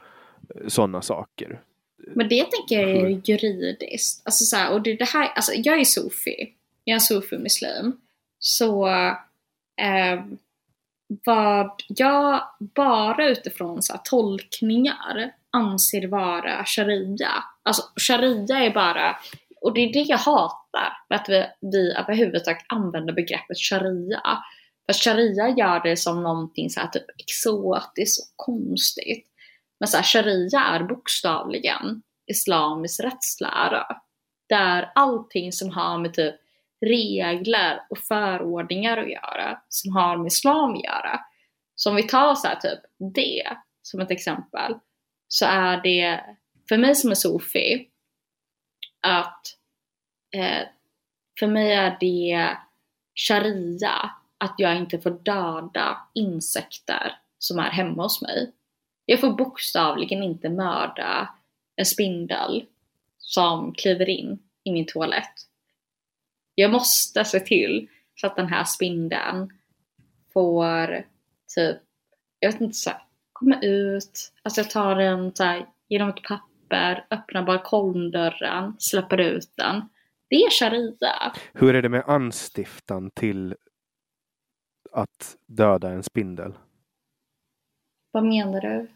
[0.68, 1.62] sådana saker.
[1.96, 4.26] Men det tänker jag är juridiskt.
[4.26, 6.54] Alltså så här, och det, det här, alltså jag är sufi.
[6.84, 8.00] Jag är en sufi-muslim.
[8.38, 8.88] Så
[9.76, 10.24] eh,
[11.24, 12.42] vad jag
[12.74, 17.30] bara utifrån så här, tolkningar anser vara sharia.
[17.62, 19.16] Alltså sharia är bara,
[19.60, 24.38] och det är det jag hatar, med att vi, vi överhuvudtaget använder begreppet sharia.
[24.86, 29.26] För sharia gör det som någonting så här, typ exotiskt och konstigt.
[29.80, 33.86] Men så här, sharia är bokstavligen islamisk rättslära.
[34.48, 36.34] Där allting som har med typ
[36.82, 41.20] regler och förordningar att göra, som har med islam att göra.
[41.74, 42.80] Så om vi tar så här typ
[43.14, 44.74] det som ett exempel,
[45.28, 46.24] så är det
[46.68, 47.88] för mig som är sofi
[49.00, 49.46] att
[50.34, 50.66] eh,
[51.38, 52.56] för mig är det
[53.14, 58.52] sharia att jag inte får döda insekter som är hemma hos mig.
[59.04, 61.34] Jag får bokstavligen inte mörda
[61.76, 62.64] en spindel
[63.18, 65.34] som kliver in i min toalett.
[66.54, 69.52] Jag måste se till så att den här spindeln
[70.32, 71.06] får
[71.56, 71.76] typ,
[72.38, 74.32] jag vet inte, så här, komma ut.
[74.42, 79.88] Alltså jag tar den så här, genom ett papper, öppnar balkongdörren, släpper ut den.
[80.28, 81.32] Det är sharia.
[81.52, 83.54] Hur är det med anstiftan till
[84.92, 86.52] att döda en spindel?
[88.10, 88.86] Vad menar du?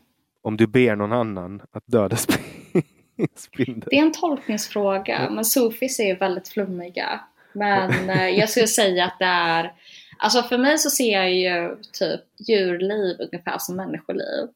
[0.43, 2.17] Om du ber någon annan att döda
[3.35, 3.89] spindel?
[3.91, 7.21] Det är en tolkningsfråga, men sufis är ju väldigt flummiga.
[7.57, 9.73] Men eh, jag skulle säga att det är,
[10.19, 14.49] alltså för mig så ser jag ju typ djurliv ungefär som människoliv.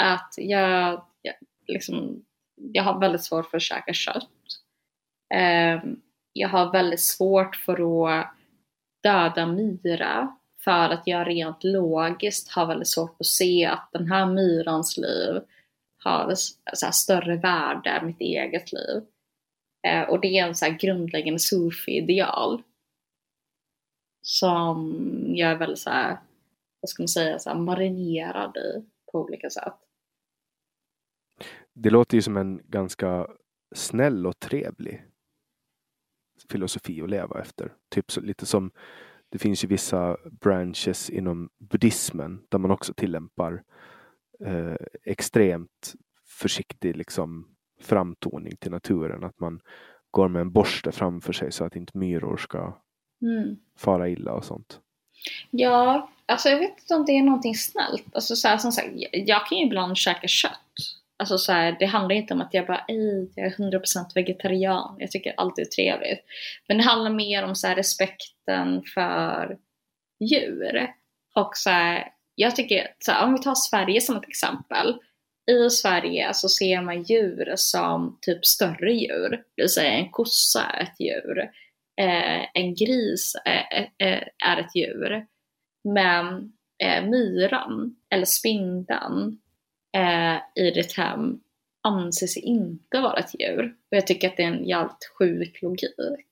[0.00, 1.34] Att jag, jag
[1.66, 2.24] liksom,
[2.56, 4.28] jag har väldigt svårt för att käka kött.
[5.34, 6.00] Um,
[6.32, 8.34] jag har väldigt svårt för att
[9.02, 14.26] döda myra för att jag rent logiskt har väldigt svårt att se att den här
[14.26, 15.40] myrans liv
[16.04, 16.34] har
[16.72, 19.02] så större värde än mitt eget liv.
[19.86, 22.62] Eh, och det är en så grundläggande sufi-ideal.
[24.20, 24.94] Som
[25.28, 26.18] jag är väldigt så här,
[26.80, 29.74] vad ska man säga, så marinerad i på olika sätt.
[31.72, 33.26] Det låter ju som en ganska
[33.74, 35.04] snäll och trevlig
[36.50, 37.72] filosofi att leva efter.
[37.88, 38.70] Typ så, lite som
[39.28, 43.62] det finns ju vissa branches inom buddhismen där man också tillämpar
[44.40, 45.94] eh, extremt
[46.26, 49.24] försiktig liksom, framtoning till naturen.
[49.24, 49.60] Att man
[50.10, 52.76] går med en borste framför sig så att inte myror ska
[53.22, 53.56] mm.
[53.78, 54.80] fara illa och sånt.
[55.50, 58.04] Ja, alltså jag vet inte om det är någonting snällt.
[58.14, 60.52] Alltså så här, som sagt, jag kan ju ibland käka kött.
[61.18, 64.96] Alltså så här, det handlar inte om att jag bara Ej, jag är 100% vegetarian.
[64.98, 66.24] Jag tycker allt är trevligt.
[66.68, 69.58] Men det handlar mer om så här, respekten för
[70.20, 70.90] djur.
[71.34, 74.98] Och så här, jag tycker, så här, om vi tar Sverige som ett exempel.
[75.50, 79.30] I Sverige så ser man djur som typ större djur.
[79.30, 81.38] Det vill säga en kossa är ett djur.
[82.00, 85.26] Eh, en gris är, ett djur.
[85.84, 89.38] Men eh, myran eller spindeln
[89.96, 91.40] eh, i ditt hem
[91.82, 93.74] anses inte vara ett djur.
[93.90, 96.26] Och jag tycker att det är en jävligt sjuk logik.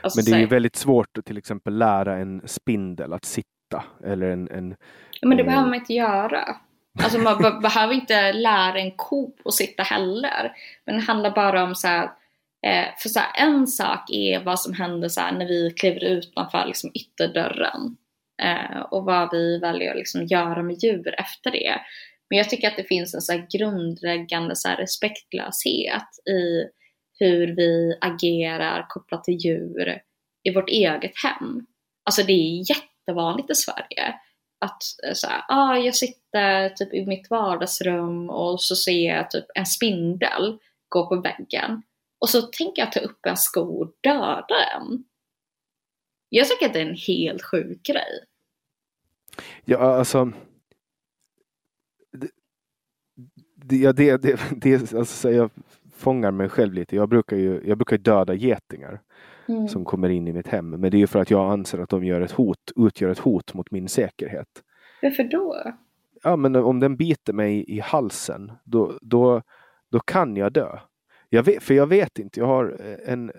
[0.00, 3.84] Alltså, men det är ju väldigt svårt att till exempel lära en spindel att sitta.
[4.04, 4.76] Eller en, en
[5.20, 5.46] ja, men det eh...
[5.46, 6.56] behöver man inte göra.
[6.98, 10.52] Alltså man behöver inte lära en ko att sitta heller.
[10.86, 12.04] Men det handlar bara om så här,
[12.66, 16.04] eh, för så här, en sak är vad som händer så här, när vi kliver
[16.04, 17.96] utanför liksom, ytterdörren.
[18.42, 21.80] Eh, och vad vi väljer att liksom, göra med djur efter det.
[22.30, 26.64] Men jag tycker att det finns en så grundläggande så respektlöshet i
[27.18, 29.98] hur vi agerar kopplat till djur
[30.44, 31.66] i vårt eget hem.
[32.04, 34.14] Alltså det är jättevanligt i Sverige
[34.60, 39.30] att eh, så här, ah, jag sitter typ i mitt vardagsrum och så ser jag
[39.30, 41.82] typ en spindel gå på väggen
[42.18, 45.04] och så tänker jag ta upp en sko och döda den.
[46.28, 48.24] Jag tycker att det är en helt sjuk grej.
[49.64, 50.32] Ja, alltså
[53.54, 55.50] det, ja, det, det, det, alltså, jag
[55.92, 56.96] fångar mig själv lite.
[56.96, 59.00] Jag brukar ju jag brukar döda getingar
[59.50, 59.68] mm.
[59.68, 60.70] som kommer in i mitt hem.
[60.70, 63.18] Men det är ju för att jag anser att de gör ett hot, utgör ett
[63.18, 64.48] hot mot min säkerhet.
[65.02, 65.56] Varför då?
[66.22, 69.42] Ja, men om den biter mig i halsen, då, då,
[69.90, 70.78] då kan jag dö.
[71.28, 73.32] Jag vet, för jag vet inte, jag har en...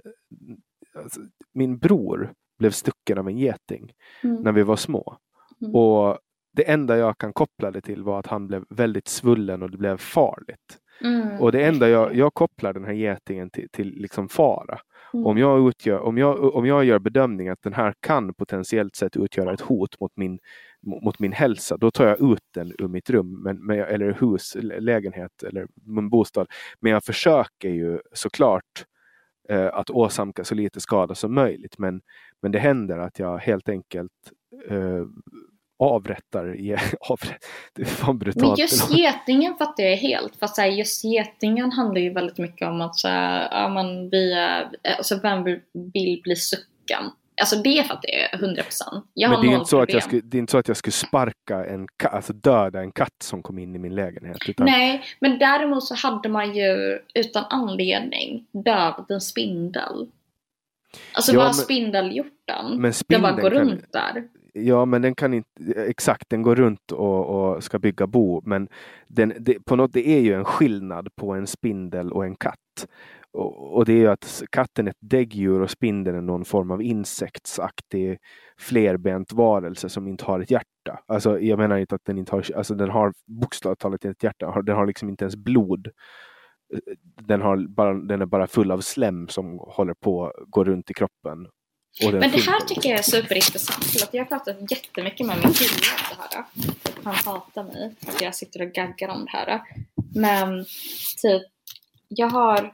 [0.95, 1.21] Alltså,
[1.53, 3.93] min bror blev stucken av en geting
[4.23, 4.35] mm.
[4.35, 5.17] när vi var små.
[5.61, 5.75] Mm.
[5.75, 6.19] Och
[6.51, 9.77] det enda jag kan koppla det till var att han blev väldigt svullen och det
[9.77, 10.79] blev farligt.
[11.03, 11.41] Mm.
[11.41, 14.79] Och det enda jag, jag kopplar den här getingen till, till liksom fara.
[15.13, 15.25] Mm.
[15.25, 19.17] Om, jag utgör, om, jag, om jag gör bedömningen att den här kan potentiellt sett
[19.17, 20.39] utgöra ett hot mot min,
[20.81, 24.57] mot min hälsa, då tar jag ut den ur mitt rum, men, men, eller hus,
[24.61, 26.47] lägenhet eller min bostad.
[26.79, 28.85] Men jag försöker ju såklart
[29.49, 31.77] eh, att åsamka så lite skada som möjligt.
[31.77, 32.01] Men,
[32.41, 34.11] men det händer att jag helt enkelt
[34.69, 35.05] eh,
[35.81, 36.45] avrättar.
[36.99, 38.47] avrätt, det är fan brutalt.
[38.47, 40.35] Men just getingen fattar jag helt.
[40.35, 44.09] För så här, just getingen handlar ju väldigt mycket om att så här, ja, man
[44.09, 45.43] via, alltså vem
[45.93, 47.03] vill bli sucken?
[47.41, 49.05] Alltså det fattar jag 100 procent.
[49.15, 50.91] Men det är, inte så att jag skulle, det är inte så att jag skulle
[50.91, 54.37] sparka en katt, alltså döda en katt som kom in i min lägenhet.
[54.47, 54.65] Utan...
[54.65, 60.07] Nej, men däremot så hade man ju utan anledning dödat en spindel.
[61.13, 62.93] Alltså ja, vad har spindel gjort den?
[63.07, 63.59] Den bara går kan...
[63.59, 64.27] runt där.
[64.53, 68.41] Ja, men den kan inte, eh, exakt, den går runt och, och ska bygga bo,
[68.45, 68.69] men
[69.07, 72.87] den, det, på något, det är ju en skillnad på en spindel och en katt.
[73.33, 76.71] Och, och det är ju att katten är ett däggdjur och spindeln är någon form
[76.71, 78.17] av insektsaktig
[78.59, 80.99] flerbent varelse som inte har ett hjärta.
[81.07, 84.61] Alltså jag menar inte att den inte har, alltså den har bokstavligt talat ett hjärta,
[84.61, 85.87] den har liksom inte ens blod.
[86.73, 86.79] Eh,
[87.27, 90.91] den, har bara, den är bara full av slem som håller på att gå runt
[90.91, 91.47] i kroppen.
[91.99, 93.85] Men det här tycker jag är superintressant.
[93.85, 96.45] För att jag har pratat jättemycket med min kille om det här.
[97.03, 99.61] Han hatar mig att jag sitter och gaggar om det här.
[100.15, 100.65] Men
[101.21, 101.43] typ,
[102.07, 102.71] jag har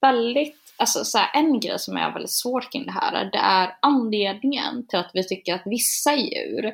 [0.00, 3.76] väldigt, alltså så här, en grej som är väldigt svårt kring det här, det är
[3.82, 6.66] anledningen till att vi tycker att vissa djur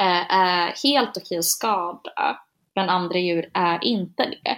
[0.00, 2.40] eh, är helt okej att skada,
[2.74, 4.56] men andra djur är inte det.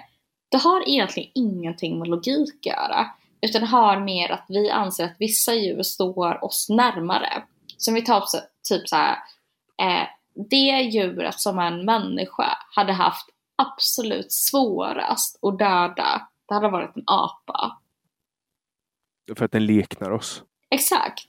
[0.48, 3.06] Det har egentligen ingenting med logik att göra,
[3.46, 7.42] utan har mer att vi anser att vissa djur står oss närmare.
[7.76, 8.24] Som vi tar
[8.68, 9.16] typ så här,
[9.82, 10.06] eh,
[10.50, 13.26] det djuret som en människa hade haft
[13.56, 17.78] absolut svårast att döda, det hade varit en apa.
[19.36, 20.42] För att den liknar oss.
[20.70, 21.28] Exakt.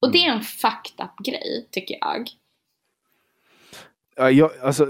[0.00, 2.28] Och det är en fucked up grej, tycker jag.
[4.16, 4.86] Ja, jag, alltså,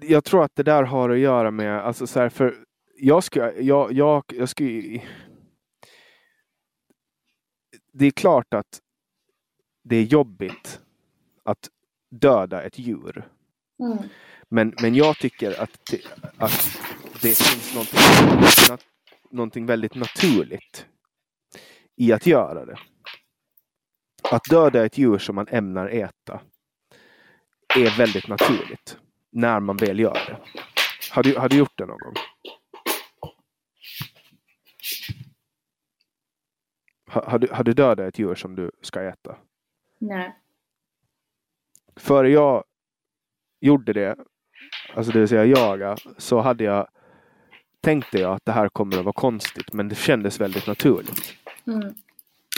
[0.00, 2.54] jag tror att det där har att göra med, alltså så här, för
[2.96, 5.00] jag skulle, jag, jag, jag skulle
[7.94, 8.80] det är klart att
[9.84, 10.80] det är jobbigt
[11.42, 11.68] att
[12.10, 13.28] döda ett djur.
[13.80, 13.98] Mm.
[14.48, 16.00] Men, men jag tycker att det,
[16.36, 16.80] att
[17.22, 18.00] det finns någonting,
[19.30, 20.86] någonting väldigt naturligt
[21.96, 22.78] i att göra det.
[24.30, 26.40] Att döda ett djur som man ämnar äta
[27.76, 28.98] är väldigt naturligt
[29.32, 30.38] när man väl gör det.
[31.10, 32.14] Har du, har du gjort det någon gång?
[37.06, 39.36] Har, du, har du dödat ett djur som du ska äta?
[39.98, 40.36] Nej.
[41.96, 42.64] Före jag
[43.60, 44.16] gjorde det,
[44.94, 46.88] alltså det vill säga jaga, så hade jag
[47.80, 51.34] tänkte jag att det här kommer att vara konstigt, men det kändes väldigt naturligt.
[51.66, 51.94] Mm.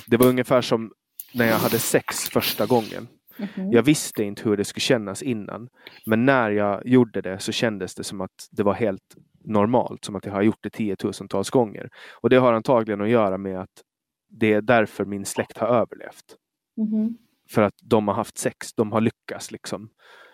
[0.06, 0.92] Det var ungefär som
[1.34, 3.08] när jag hade sex första gången.
[3.38, 3.72] Mhm.
[3.72, 5.68] Jag visste inte hur det skulle kännas innan.
[6.06, 10.04] Men när jag gjorde det så kändes det som att det var helt normalt.
[10.04, 11.90] Som att jag har gjort det tiotusentals gånger.
[12.20, 13.82] Och det har antagligen att göra med att
[14.28, 16.36] det är därför min släkt har överlevt.
[16.76, 17.18] Mhm.
[17.50, 19.88] För att de har haft sex, de har lyckats liksom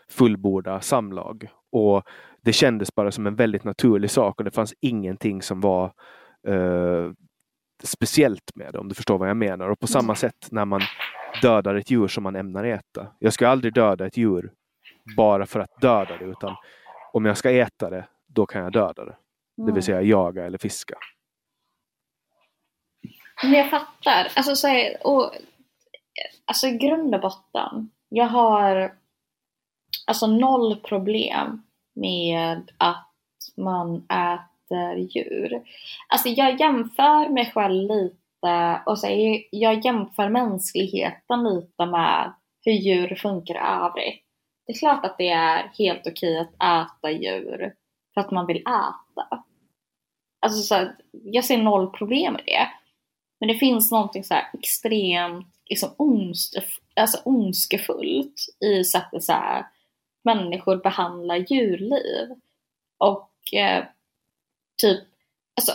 [0.08, 1.48] fullborda samlag.
[1.72, 2.02] Och
[2.42, 5.92] det kändes bara som en väldigt naturlig sak och det fanns ingenting som var
[6.48, 7.10] eh,
[7.82, 9.68] speciellt med det, om du förstår vad jag menar.
[9.68, 10.80] Och på samma sätt när man
[11.42, 13.06] dödar ett djur som man ämnar äta.
[13.18, 14.52] Jag ska aldrig döda ett djur
[15.16, 16.54] bara för att döda det, utan
[17.12, 19.16] om jag ska äta det, då kan jag döda det.
[19.56, 19.74] Det Mm.
[19.74, 20.94] vill säga jaga eller fiska.
[23.42, 24.32] Men jag fattar.
[24.36, 25.30] Alltså, så här, och,
[26.44, 27.90] alltså i grund och botten.
[28.08, 28.94] Jag har
[30.06, 31.62] alltså noll problem
[31.94, 33.08] med att
[33.56, 35.62] man äter djur.
[36.08, 42.32] Alltså jag jämför mig själv lite och så här, jag jämför mänskligheten lite med
[42.64, 44.24] hur djur funkar i övrigt.
[44.66, 47.74] Det är klart att det är helt okej att äta djur
[48.14, 49.44] för att man vill äta.
[50.40, 52.68] Alltså så här, jag ser noll problem med det.
[53.42, 56.62] Men det finns någonting så här extremt liksom onske,
[56.96, 59.66] alltså ondskefullt i sättet så här,
[60.24, 62.28] människor behandlar djurliv.
[62.98, 63.84] Och eh,
[64.82, 65.04] typ,
[65.56, 65.72] alltså,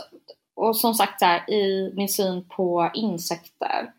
[0.53, 3.93] och som sagt så här, i min syn på insekter.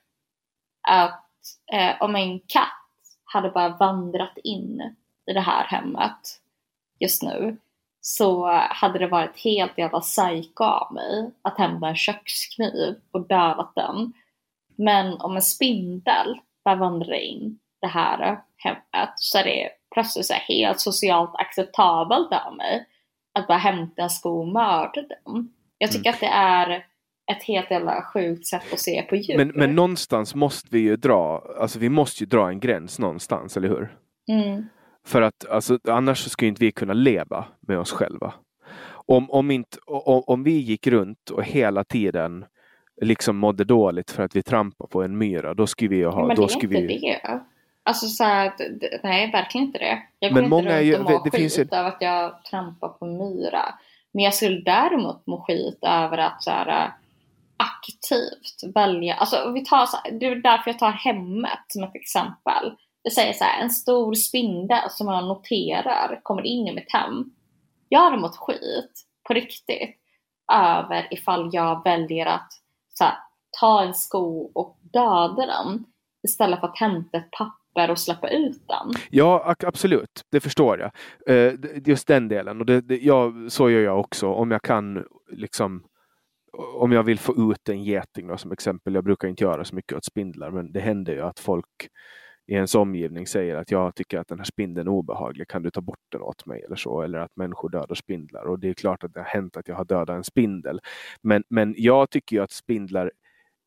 [0.89, 1.31] Att
[1.73, 2.89] eh, om en katt
[3.25, 4.95] hade bara vandrat in
[5.27, 6.41] i det här hemmet
[6.99, 7.57] just nu
[8.09, 13.73] så hade det varit helt jävla psyko av mig att hämta en kökskniv och dödat
[13.75, 14.13] den.
[14.77, 20.35] Men om en spindel bara vandrar in det här hemmet så är det plötsligt så
[20.35, 22.87] helt socialt acceptabelt av mig
[23.35, 25.53] att bara hämta en sko och mörda den.
[25.79, 26.85] Jag tycker att det är
[27.33, 29.37] ett helt jävla sjukt sätt att se på djur.
[29.37, 33.57] Men, men någonstans måste vi ju dra, alltså vi måste ju dra en gräns någonstans,
[33.57, 33.97] eller hur?
[34.29, 34.69] Mm.
[35.09, 38.35] För att alltså, annars så skulle inte vi kunna leva med oss själva.
[38.91, 42.45] Om, om, inte, om, om vi gick runt och hela tiden
[43.01, 46.27] liksom mådde dåligt för att vi trampade på en myra, då skulle vi ju ha...
[46.27, 47.41] Men då det är inte vi, det.
[47.83, 48.53] Alltså så här,
[49.03, 50.03] nej verkligen inte det.
[50.19, 51.87] Jag Men går många inte är runt ju- och mår det skit finns ju- av
[51.87, 53.75] att jag trampar på en myra.
[54.13, 56.93] Men jag skulle däremot må skit över att så här,
[57.57, 61.95] aktivt välja, alltså vi tar så här, det är därför jag tar hemmet som ett
[61.95, 62.73] exempel.
[63.09, 67.31] Det säger så här, en stor spindel som man noterar kommer in i mitt hem.
[67.89, 69.97] Jag hade mått skit på riktigt
[70.53, 72.53] över ifall jag väljer att
[72.89, 73.15] så här,
[73.61, 75.85] ta en sko och döda den
[76.23, 79.03] istället för att hämta ett papper och släppa ut den.
[79.11, 80.23] Ja, absolut.
[80.31, 80.91] Det förstår jag.
[81.27, 81.55] Eh,
[81.87, 82.61] just den delen.
[82.61, 84.27] Och det, det, ja, så gör jag också.
[84.27, 85.85] Om jag kan liksom
[86.75, 88.95] om jag vill få ut en geting då, som exempel.
[88.95, 91.89] Jag brukar inte göra så mycket åt spindlar men det händer ju att folk
[92.49, 95.71] i ens omgivning säger att jag tycker att den här spindeln är obehaglig, kan du
[95.71, 97.03] ta bort den åt mig eller så?
[97.03, 98.45] Eller att människor dödar spindlar.
[98.45, 100.81] Och det är klart att det har hänt att jag har dödat en spindel.
[101.23, 103.13] Men, men jag tycker ju att spindlar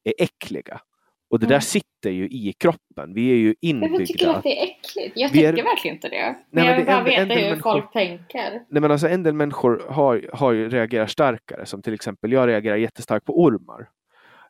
[0.03, 0.81] är äckliga.
[1.29, 1.53] Och det mm.
[1.53, 3.13] där sitter ju i kroppen.
[3.13, 3.91] Vi är ju inbyggda.
[3.91, 5.11] Varför tycker att det är äckligt?
[5.15, 5.63] Jag tycker är...
[5.63, 6.35] verkligen inte det.
[6.49, 7.71] Nej, jag vill bara veta hur människor...
[7.71, 8.51] folk tänker.
[8.69, 11.65] Nej men alltså en del människor har, har reagerar starkare.
[11.65, 13.89] Som till exempel jag reagerar jättestarkt på ormar.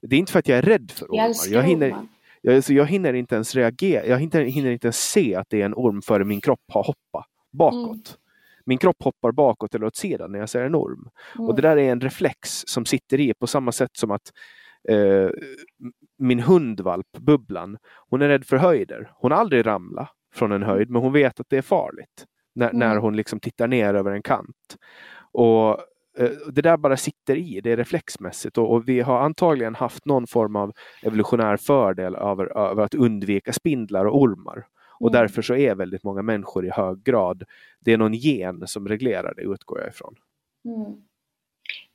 [0.01, 1.23] Det är inte för att jag är rädd för ormar.
[1.23, 2.07] Jag, jag hinner, ormar.
[2.41, 4.05] Jag, alltså jag hinner inte ens reagera.
[4.05, 6.83] Jag hinner, hinner, inte ens se att det är en orm före min kropp har
[6.83, 7.91] hoppat bakåt.
[7.91, 8.17] Mm.
[8.65, 11.09] Min kropp hoppar bakåt eller åt sidan när jag ser en orm.
[11.35, 11.47] Mm.
[11.47, 14.31] Och det där är en reflex som sitter i på samma sätt som att
[14.89, 15.29] eh,
[16.17, 17.77] min hundvalp Bubblan,
[18.09, 19.11] hon är rädd för höjder.
[19.15, 22.25] Hon har aldrig ramlat från en höjd men hon vet att det är farligt
[22.55, 22.79] när, mm.
[22.79, 24.77] när hon liksom tittar ner över en kant.
[25.31, 25.77] Och
[26.53, 30.27] det där bara sitter i, det är reflexmässigt och, och, vi har antagligen haft någon
[30.27, 34.65] form av evolutionär fördel över, över att undvika spindlar och ormar.
[34.99, 35.21] Och mm.
[35.21, 37.43] därför så är väldigt många människor i hög grad,
[37.79, 40.15] det är någon gen som reglerar det utgår jag ifrån.
[40.65, 41.01] Mm.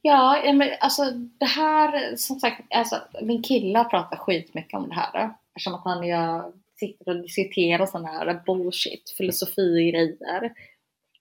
[0.02, 1.02] Ja, men alltså
[1.38, 5.34] det här, som sagt, alltså, min kille pratar skitmycket om det här.
[5.48, 10.52] Eftersom att han jag sitter och diskuterar sådana här bullshit, filosofi-grejer.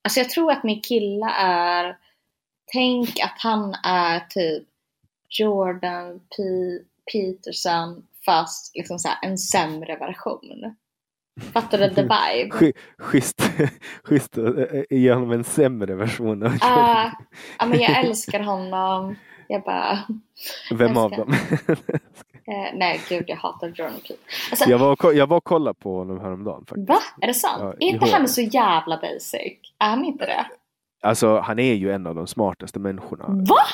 [0.01, 1.97] Alltså jag tror att min kille är
[2.71, 4.67] Tänk att han är typ
[5.29, 6.43] Jordan P
[7.11, 10.75] Peterson fast liksom så en sämre version.
[11.53, 12.73] Fattar du the vibe?
[12.97, 13.41] Schysst,
[14.03, 16.59] schysst att ge honom en sämre version av uh,
[17.59, 19.15] Ja men jag älskar honom.
[19.47, 19.99] Jag bara...
[20.71, 21.33] Vem av dem?
[21.33, 21.75] uh,
[22.73, 24.13] nej gud jag hatar Jordan P.
[24.51, 26.89] Alltså, jag, var, jag var och kollade på honom häromdagen faktiskt.
[26.89, 26.99] Va?
[27.21, 27.61] Är det sant?
[27.61, 29.57] Ja, är inte han så jävla basic?
[29.79, 30.45] Är han inte det?
[31.05, 33.65] Alltså han är ju en av de smartaste människorna Va?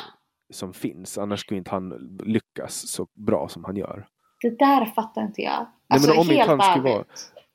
[0.53, 1.17] som finns.
[1.17, 4.07] Annars skulle inte han lyckas så bra som han gör.
[4.41, 5.65] Det där fattar inte jag.
[5.89, 7.03] Alltså, Nej, men om helt han skulle vara,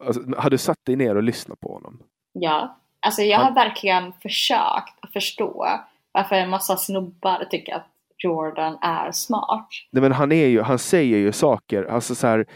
[0.06, 1.98] alltså, Har du satt dig ner och lyssnat på honom?
[2.32, 2.76] Ja.
[3.00, 3.46] Alltså jag han...
[3.46, 5.66] har verkligen försökt att förstå
[6.12, 7.86] varför en massa snubbar tycker att
[8.18, 9.68] Jordan är smart.
[9.90, 12.46] Nej, men han, är ju, han säger ju saker, alltså så här,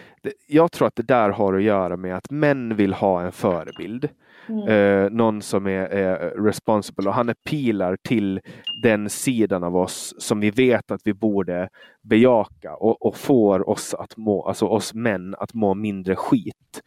[0.47, 4.09] jag tror att det där har att göra med att män vill ha en förebild.
[4.51, 4.69] Mm.
[4.69, 8.41] Eh, någon som är, är responsible och han är pilar till
[8.83, 11.69] den sidan av oss som vi vet att vi borde
[12.03, 16.83] bejaka och, och får oss att må, alltså oss män att må mindre skit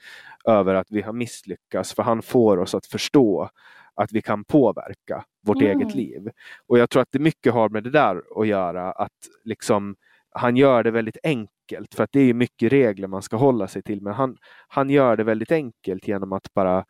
[0.46, 1.94] över att vi har misslyckats.
[1.94, 3.50] För han får oss att förstå
[3.96, 5.80] att vi kan påverka vårt mm.
[5.80, 6.30] eget liv.
[6.68, 8.92] Och jag tror att det mycket har med det där att göra.
[8.92, 9.12] Att
[9.44, 9.96] liksom
[10.32, 13.82] han gör det väldigt enkelt för att det är mycket regler man ska hålla sig
[13.82, 14.02] till.
[14.02, 14.38] Men han,
[14.68, 16.86] han gör det väldigt enkelt genom att bara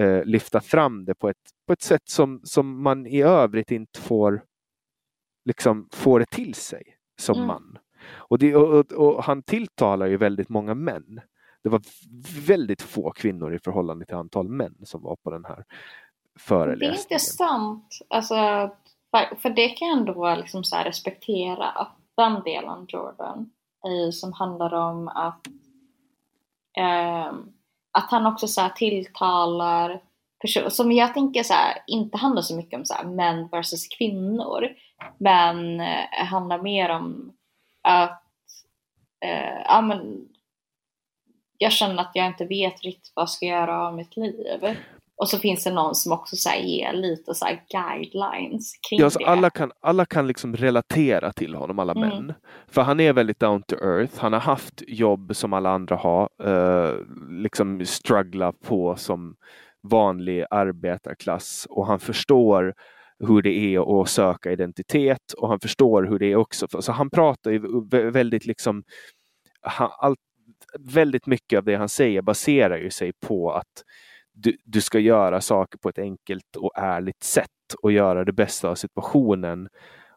[0.00, 4.00] eh, lyfta fram det på ett, på ett sätt som, som man i övrigt inte
[4.00, 4.44] får
[5.44, 6.82] liksom får det till sig
[7.18, 7.46] som mm.
[7.46, 7.78] man.
[8.08, 11.20] Och, det, och, och, han tilltalar ju väldigt många män.
[11.62, 11.82] Det var
[12.46, 15.64] väldigt få kvinnor i förhållande till antal män som var på den här
[16.38, 16.94] föreläsningen.
[16.94, 17.98] Det är intressant.
[18.08, 18.34] Alltså,
[19.38, 21.88] för det kan jag ändå liksom så respektera.
[22.16, 23.50] Den delen Jordan
[24.12, 25.46] som handlar om att
[26.78, 27.32] eh,
[27.96, 30.00] att han också så tilltalar
[30.40, 33.88] personer som jag tänker så här, inte handlar så mycket om så här, män versus
[33.88, 34.68] kvinnor.
[35.18, 37.32] Men eh, handlar mer om
[37.82, 38.22] att
[39.24, 40.28] eh, ja, men,
[41.58, 44.76] jag känner att jag inte vet riktigt vad jag ska göra av mitt liv.
[45.18, 49.18] Och så finns det någon som också så ger lite så guidelines kring ja, alltså
[49.18, 49.26] det.
[49.26, 52.08] Alla kan, alla kan liksom relatera till honom, alla mm.
[52.08, 52.34] män.
[52.68, 54.18] För han är väldigt down to earth.
[54.18, 56.28] Han har haft jobb som alla andra har.
[56.44, 56.94] Uh,
[57.30, 59.36] liksom struggla på som
[59.82, 62.74] vanlig arbetarklass och han förstår
[63.18, 66.82] hur det är att söka identitet och han förstår hur det är också.
[66.82, 67.60] Så han pratar ju
[68.10, 68.84] väldigt liksom
[69.60, 70.18] han, allt,
[70.78, 73.82] väldigt mycket av det han säger baserar ju sig på att
[74.36, 77.50] du, du ska göra saker på ett enkelt och ärligt sätt
[77.82, 79.68] och göra det bästa av situationen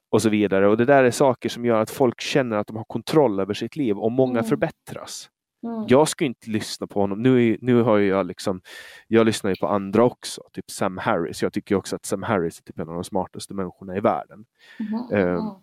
[0.10, 0.68] och så vidare.
[0.68, 3.54] Och det där är saker som gör att folk känner att de har kontroll över
[3.54, 4.50] sitt liv och många mm.
[4.50, 5.30] förbättras.
[5.64, 5.86] Mm.
[5.88, 7.22] Jag ska inte lyssna på honom.
[7.22, 8.62] Nu, nu har jag liksom,
[9.08, 11.44] jag lyssnar ju på andra också, typ Sam Harris.
[11.44, 14.46] Jag tycker också att Sam Harris är typ en av de smartaste människorna i världen.
[14.80, 15.36] Mm.
[15.38, 15.56] Um,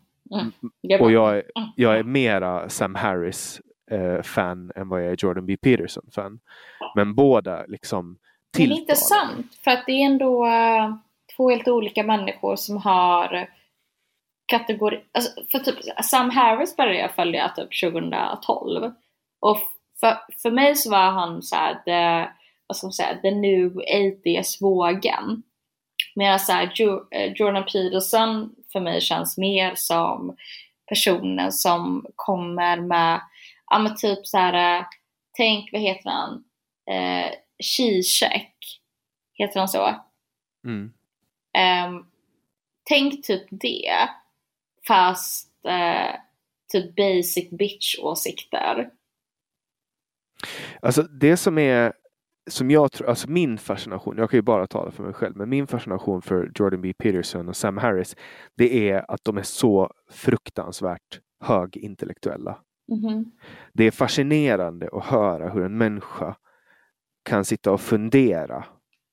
[0.83, 1.03] mm.
[1.03, 1.43] Och jag är,
[1.77, 3.61] jag är mera Sam Harris
[3.93, 5.57] uh, fan än vad jag är Jordan B.
[5.57, 6.41] Peterson fan.
[6.95, 8.19] Men båda liksom
[8.57, 8.69] till.
[8.69, 10.97] Det är intressant för att det är ändå uh,
[11.37, 13.49] två helt olika människor som har
[14.47, 18.93] kategori, alltså för typ Sam Harris började jag följa typ 2012
[19.41, 19.59] och
[20.01, 22.31] för, för mig så var han så här, the,
[22.67, 25.43] vad ska man säga, the new 80s vågen.
[26.15, 26.73] Medan så här,
[27.11, 30.37] eh, Jordan Peterson för mig känns mer som
[30.89, 33.21] personer som kommer med,
[33.71, 34.85] ja men typ så här, eh,
[35.37, 36.45] tänk vad heter han,
[36.91, 37.33] eh,
[37.63, 38.81] Zizek,
[39.33, 39.95] heter han så?
[40.65, 40.93] Mm.
[41.59, 42.07] Ehm,
[42.85, 44.09] tänk typ det,
[44.89, 46.15] fast eh,
[46.73, 48.91] typ basic bitch-åsikter.
[50.81, 51.93] Alltså det som är
[52.51, 55.49] som jag tror, alltså min fascination, jag kan ju bara tala för mig själv, men
[55.49, 56.93] min fascination för Jordan B.
[56.99, 58.17] Peterson och Sam Harris,
[58.55, 62.59] det är att de är så fruktansvärt högintellektuella.
[62.89, 63.33] Mhm.
[63.73, 66.37] Det är fascinerande att höra hur en människa
[67.27, 68.64] kan sitta och fundera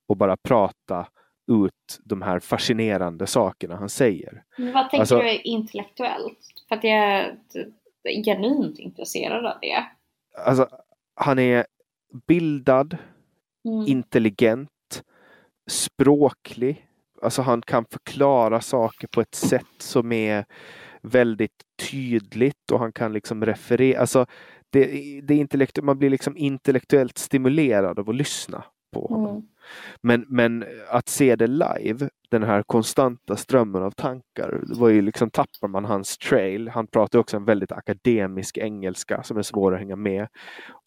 [0.07, 1.07] och bara prata
[1.51, 4.43] ut de här fascinerande sakerna han säger.
[4.57, 6.39] Men vad tänker Alltså- du är intellektuellt?
[6.69, 9.83] För att jag är genuint intresserad av det.
[10.45, 10.67] Alltså,
[11.15, 11.65] han är
[12.27, 12.97] bildad,
[13.65, 13.87] Mm.
[13.87, 15.03] intelligent,
[15.69, 16.87] språklig.
[17.21, 20.45] Alltså han kan förklara saker på ett sätt som är
[21.01, 23.99] väldigt tydligt och han kan liksom referera.
[23.99, 24.25] Alltså
[24.73, 24.85] det,
[25.23, 28.63] det intellektu- man blir liksom intellektuellt stimulerad av att lyssna
[28.93, 29.29] på honom.
[29.31, 29.47] Mm.
[30.01, 35.01] Men, men att se det live, den här konstanta strömmen av tankar, det var ju
[35.01, 36.69] liksom tappar man hans trail.
[36.69, 40.27] Han pratar också en väldigt akademisk engelska som är svår att hänga med.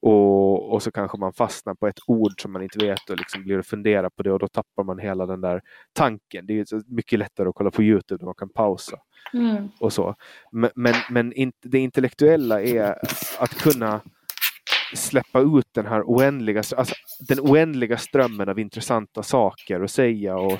[0.01, 3.43] Och, och så kanske man fastnar på ett ord som man inte vet och liksom
[3.43, 5.61] blir att fundera på det och då tappar man hela den där
[5.93, 6.47] tanken.
[6.47, 8.99] Det är mycket lättare att kolla på Youtube där man kan pausa
[9.33, 9.69] Mm.
[9.81, 10.15] och så.
[10.53, 12.99] Men, men, men det intellektuella är
[13.39, 14.01] att kunna
[14.95, 16.95] släppa ut den här oändliga, alltså
[17.28, 20.59] den oändliga strömmen av intressanta saker att säga och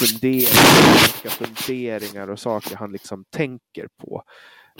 [0.00, 4.22] funderingar, funderingar och saker han liksom tänker på.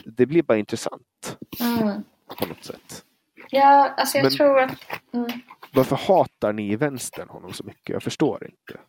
[0.05, 2.03] Det blir bara intressant Mm.
[2.39, 3.05] på något sätt.
[3.51, 4.79] Ja, alltså jag Men- tror att...
[5.15, 5.31] Mm.
[5.73, 7.89] Varför hatar ni i vänstern honom så mycket?
[7.89, 8.81] Jag förstår inte.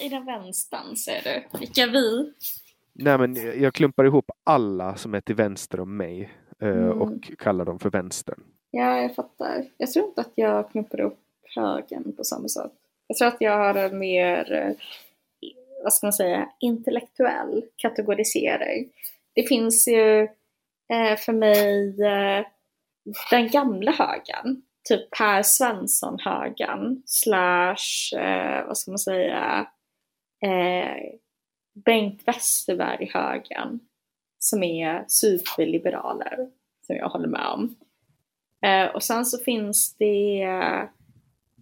[0.00, 1.58] I den vänstern ser du.
[1.58, 2.32] Vilka vi?
[2.92, 7.02] Nej, men jag klumpar ihop alla som är till vänster om mig Mm.
[7.02, 8.40] och kallar dem för vänstern.
[8.70, 9.64] Ja, jag fattar.
[9.76, 11.20] Jag tror inte att jag knuppar upp
[11.56, 12.72] högen på samma sätt.
[13.06, 14.72] Jag tror att jag har en mer, eh,
[15.82, 18.88] vad ska man säga, intellektuell kategorisering.
[19.34, 20.22] Det finns ju
[20.92, 22.46] eh, för mig eh,
[23.30, 29.66] den gamla högen, typ Per Svensson-högen, slash, eh, vad ska man säga,
[30.44, 31.18] eh,
[31.84, 33.80] Bengt Westerberg-högen,
[34.44, 36.36] som är superliberaler,
[36.86, 37.76] som jag håller med om.
[38.62, 40.82] Eh, och sen så finns det eh,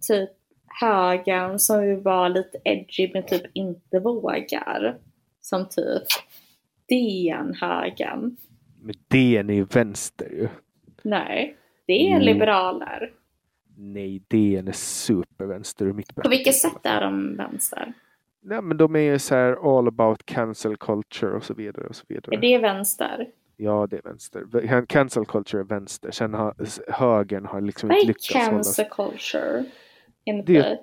[0.07, 0.29] typ
[0.81, 4.97] högen som vill vara lite edgy men typ inte vågar.
[5.41, 6.03] Som typ
[6.89, 8.37] DN-högen.
[8.81, 10.47] Men DN är ju vänster ju.
[11.01, 12.25] Nej, det är Jo.
[12.25, 13.11] liberaler.
[13.77, 17.93] Nej, DN är supervänster ur mitt På vilket sätt är de vänster?
[18.43, 21.87] Nej, men de är ju så här all about cancel culture och så vidare.
[21.87, 22.35] Och så vidare.
[22.35, 23.27] Är det vänster?
[23.57, 24.85] Ja, det är vänster.
[24.85, 26.11] Cancel culture är vänster.
[26.11, 26.55] Sen har
[26.87, 28.49] högern har liksom Vad inte är lyckats hålla...
[28.49, 29.65] cancer culture?
[30.25, 30.79] Enligt Det är-?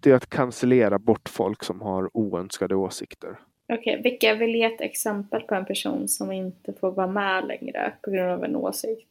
[0.00, 3.38] Det är att cancellera bort folk som har oönskade åsikter.
[3.72, 7.92] Okej, vilka vill ge ett exempel på en person som inte får vara med längre
[8.02, 9.08] på grund av en åsikt?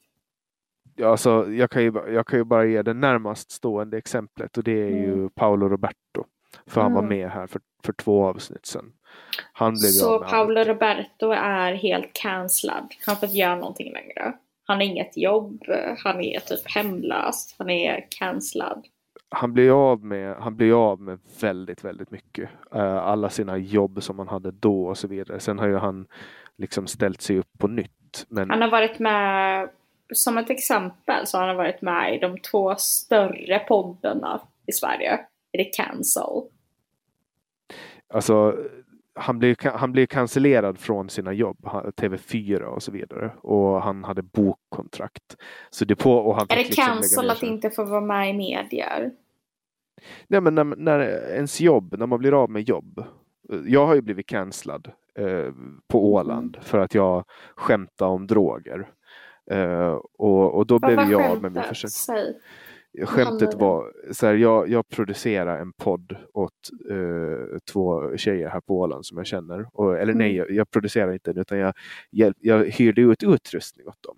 [0.95, 4.63] Ja, alltså, jag, kan ju, jag kan ju bara ge det närmast stående exemplet och
[4.63, 5.29] det är ju Mm.
[5.29, 6.25] Paolo Roberto.
[6.65, 7.19] För han var Mm.
[7.19, 8.91] med här för, för två avsnitt sedan.
[9.53, 10.67] Han blev Så Paolo allt.
[10.67, 12.93] Roberto är helt cancellad.
[13.05, 14.33] Han får inte göra någonting längre.
[14.65, 15.63] Han har inget jobb,
[16.03, 18.85] han är typ hemlös, han är cancellad.
[19.29, 22.49] han blir av med, han blir av med väldigt, väldigt mycket.
[22.75, 25.39] Eh, alla sina jobb som han hade då och så vidare.
[25.39, 26.07] Sen har ju han
[26.57, 28.25] liksom ställt sig upp på nytt.
[28.29, 29.69] Men Han har varit med,
[30.13, 35.19] som ett exempel, så har han varit med i de två större poddarna i Sverige.
[35.57, 36.23] Är det Cancel?
[38.13, 38.55] alltså,
[39.13, 43.31] han blev, han blev cancellerad från sina jobb, han- TV4 och så vidare.
[43.41, 45.37] Och han hade bokkontrakt.
[45.69, 48.33] Så det på, och han Är det liksom cancel att inte få vara med i
[48.33, 49.11] medier?
[50.27, 50.99] Nej, men när, när
[51.33, 53.03] ens jobb, när man blir av med jobb.
[53.65, 55.53] Jag har ju blivit cancellad eh,
[55.87, 58.89] på Åland för att jag skämtade om droger.
[59.51, 62.33] Eh, och, och då Vad blev jag av med min försörjning.
[63.05, 63.57] Skämtet det?
[63.57, 66.51] var så här, jag, jag producerar en podd åt
[66.89, 69.67] eh, två tjejer här på Åland som jag känner.
[69.73, 70.37] Och, eller nej, Mm.
[70.37, 71.73] jag, jag producerar inte utan jag,
[72.09, 74.17] jag, jag hyrde ut utrustning åt dem.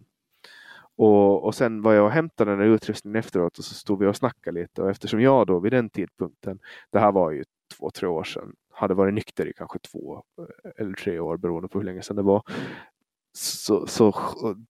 [0.97, 4.05] Och, och sen var jag och hämtade den här utrustningen efteråt och så stod vi
[4.07, 4.81] och snackade lite.
[4.81, 6.59] Och eftersom jag då vid den tidpunkten,
[6.91, 7.43] det här var ju
[7.77, 11.67] två, tre år sedan, hade varit nykter i kanske två eh, eller tre år beroende
[11.69, 12.43] på hur länge sedan det var.
[13.39, 14.13] Så, så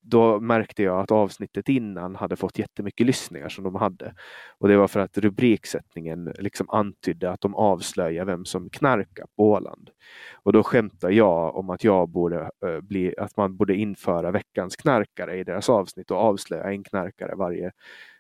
[0.01, 4.13] då märkte jag att avsnittet innan hade fått jättemycket lyssningar som de hade.
[4.57, 9.43] Och det var för att rubriksättningen liksom antydde att de avslöjar vem som knarkar på
[9.43, 9.89] Åland.
[10.34, 14.76] Och då skämtar jag om att jag borde äh, bli, att man borde införa veckans
[14.76, 17.72] knarkare i deras avsnitt och avslöja en knarkare varje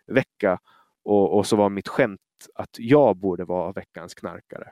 [0.07, 0.59] vecka.
[1.03, 2.19] Och, och så var mitt skämt
[2.55, 4.71] att jag borde vara veckans knarkare.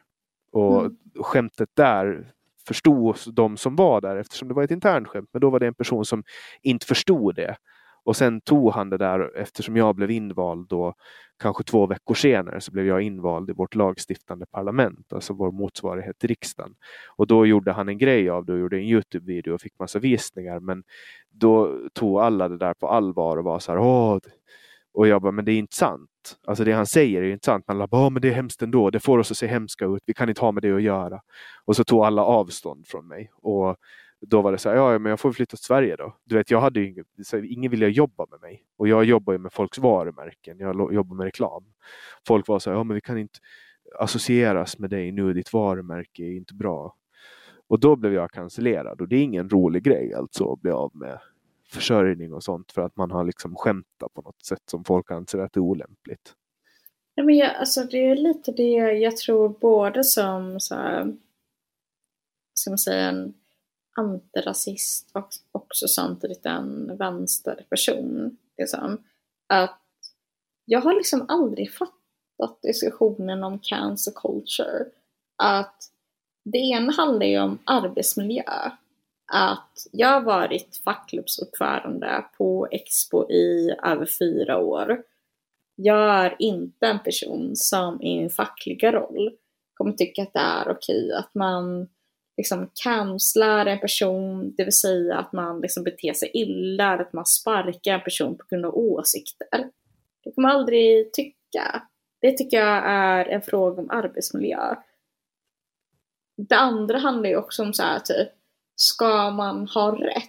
[0.51, 0.97] Och mm.
[1.19, 2.33] skämtet där
[2.67, 5.29] förstod de som var där eftersom det var ett internskämt.
[5.33, 6.23] Men då var det en person som
[6.61, 7.57] inte förstod det.
[8.03, 10.93] Och sen tog han det där eftersom jag blev invald då
[11.39, 16.19] kanske två veckor senare så blev jag invald i vårt lagstiftande parlament, alltså vår motsvarighet
[16.19, 16.75] till riksdagen.
[17.15, 19.99] Och då gjorde han en grej av det och gjorde en Youtube-video och fick massa
[19.99, 20.59] visningar.
[20.59, 20.83] Men
[21.29, 24.19] då tog alla det där på allvar och var så här, Åh,
[24.93, 26.09] och jag bara, men det är inte sant.
[26.47, 27.65] Alltså det han säger är ju inte sant.
[27.67, 28.89] Man bara, ah, men det är hemskt ändå.
[28.89, 30.03] Det får oss att se hemska ut.
[30.05, 31.21] Vi kan inte ha med det att göra.
[31.65, 33.31] Och så tog alla avstånd från mig.
[33.33, 33.75] Och
[34.21, 36.15] då var det så här, ja men jag får flytta till Sverige då.
[36.23, 37.03] Du vet, jag hade ju
[37.43, 38.63] ingen ville jobba med mig.
[38.77, 40.59] Och jag jobbar ju med folks varumärken.
[40.59, 41.63] Jag jobbar med reklam.
[42.27, 43.39] Folk var så här, ja men vi kan inte
[43.99, 45.33] associeras med dig nu.
[45.33, 46.95] Ditt varumärke är inte bra.
[47.69, 50.91] Och då blev jag cancellerad och det är ingen rolig grej alltså att bli av
[50.93, 51.19] med
[51.69, 55.39] försörjning och sånt för att man har liksom skämtat på något sätt som folk anser
[55.39, 56.35] att det är olämpligt.
[57.15, 61.17] Ja, men jag, alltså det är lite det jag tror både som så här,
[62.53, 63.33] ska man säga en
[63.95, 68.37] antirasist och också samtidigt en vänsterperson.
[68.57, 69.03] Liksom,
[69.47, 69.79] att
[70.65, 74.85] jag har liksom aldrig fattat diskussionen om cancer culture.
[75.35, 75.91] Att
[76.43, 78.71] det ena handlar ju om arbetsmiljö
[79.27, 85.03] att jag har varit fackklubbsordförande på Expo i över fyra år.
[85.75, 89.31] Jag är inte en person som i min fackliga roll
[89.73, 91.87] kommer tycka att det är okej att man
[92.37, 97.25] liksom cancelar en person, det vill säga att man liksom beter sig illa, att man
[97.25, 99.71] sparkar en person på grund av åsikter.
[100.23, 101.83] Det kommer jag aldrig tycka.
[102.21, 104.75] Det tycker jag är en fråga om arbetsmiljö.
[106.37, 108.29] Det andra handlar ju också om så här typ
[108.79, 110.23] ska man ha rätt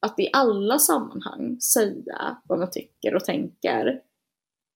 [0.00, 4.00] att i alla sammanhang säga vad man tycker och tänker?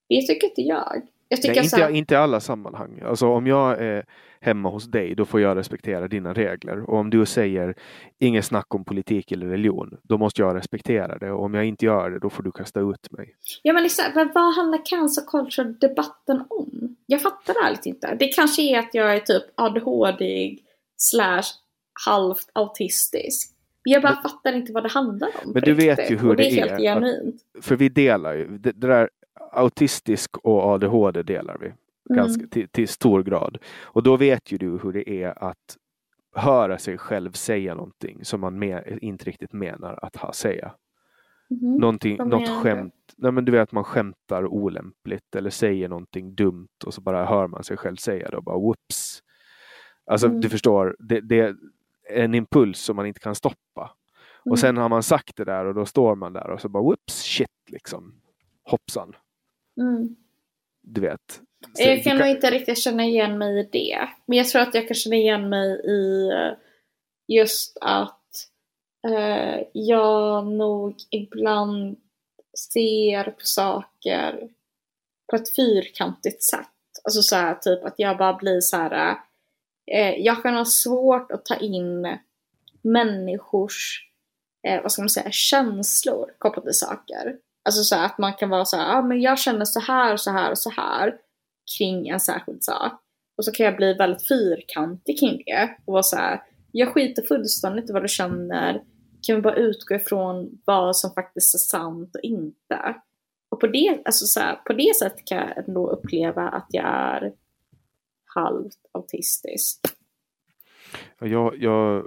[0.09, 1.03] Det tycker inte jag.
[1.29, 1.91] jag tycker Nej, inte, här...
[1.91, 3.03] inte i alla sammanhang.
[3.05, 4.05] Alltså om jag är
[4.41, 6.91] hemma hos dig, då får jag respektera dina regler.
[6.91, 7.75] Och om du säger
[8.19, 11.33] inget snack om politik eller religion, då måste jag respektera det.
[11.33, 13.35] Och om jag inte gör det, då får du kasta ut mig.
[13.63, 14.05] Ja, men liksom,
[14.35, 16.97] vad handlar cancer culture-debatten om?
[17.07, 18.15] Jag fattar det ärligt inte.
[18.15, 20.57] Det kanske är att jag är typ ADHD
[20.97, 21.43] slash
[22.07, 23.57] halvt autistisk.
[23.83, 25.53] Jag bara men, fattar inte vad det handlar om.
[25.53, 25.99] Men du riktigt.
[25.99, 26.69] vet ju hur och det, det är.
[26.69, 27.37] helt genuint.
[27.61, 29.11] För vi delar ju, det, det där
[29.53, 31.67] autistisk och ADHD delar vi.
[31.67, 31.77] Mm.
[32.09, 33.59] Ganska, till, till, stor grad.
[33.83, 35.77] Och då vet ju du hur det är att
[36.35, 40.73] höra sig själv säga någonting som man med, inte riktigt menar att ha, säga.
[41.51, 41.75] Mm.
[41.75, 46.69] Någonting, något skämt, nej men du vet att man skämtar olämpligt eller säger någonting dumt
[46.85, 49.23] och så bara hör man sig själv säga det och bara whoops.
[50.07, 50.41] Alltså mm.
[50.41, 51.57] du förstår, det, det,
[52.11, 53.97] en impuls som man inte kan stoppa.
[54.47, 54.53] Mm.
[54.53, 56.83] Och sen har man sagt det där och då står man där och så bara
[56.83, 58.15] whoops, shit liksom.
[58.65, 59.17] Hoppsan.
[59.81, 60.17] Mm.
[60.83, 61.41] Du vet.
[61.75, 64.09] Så jag kan, kan nog inte riktigt känna igen mig i det.
[64.27, 66.53] Men jag tror att jag kan känna igen mig i eh,
[67.29, 68.21] just att
[69.09, 71.97] eh, jag nog ibland
[72.73, 74.49] ser på saker
[75.31, 76.69] på ett fyrkantigt sätt.
[77.05, 79.17] Alltså så här, typ att jag bara blir så här
[79.95, 82.19] eh, jag kan ha svårt att ta in
[82.83, 84.07] människors,
[84.69, 87.37] eh, vad ska man säga, känslor kopplat till saker.
[87.65, 90.31] Alltså så att man kan vara så här, ah, men jag känner så här, så
[90.31, 91.15] här och så här
[91.79, 93.01] kring en särskild sak.
[93.39, 97.23] Och så kan jag bli väldigt fyrkantig kring det och vara så här, jag skiter
[97.23, 98.83] fullständigt i vad du känner.
[99.27, 102.95] Kan vi bara utgå ifrån vad som faktiskt är sant och inte?
[103.51, 106.85] Och på det, alltså så här, på det sättet kan jag ändå uppleva att jag
[106.85, 107.33] är
[108.35, 109.81] halvt autistisk.
[111.19, 112.07] Jag, jag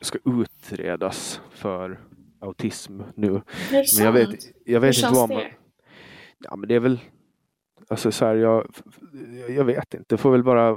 [0.00, 2.00] ska utredas för
[2.40, 3.42] autism nu.
[3.70, 3.98] Det är sant?
[3.98, 5.38] Men jag vet, jag vet Hur inte vad man...
[5.38, 5.52] det?
[6.38, 7.00] Ja men det är väl
[7.88, 8.66] Alltså så här, jag,
[9.48, 10.76] jag vet inte, det får väl bara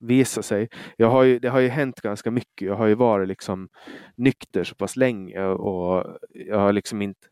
[0.00, 0.68] visa sig.
[0.96, 2.66] Jag har ju, det har ju hänt ganska mycket.
[2.68, 3.68] Jag har ju varit liksom
[4.16, 7.28] nykter så pass länge och jag har liksom inte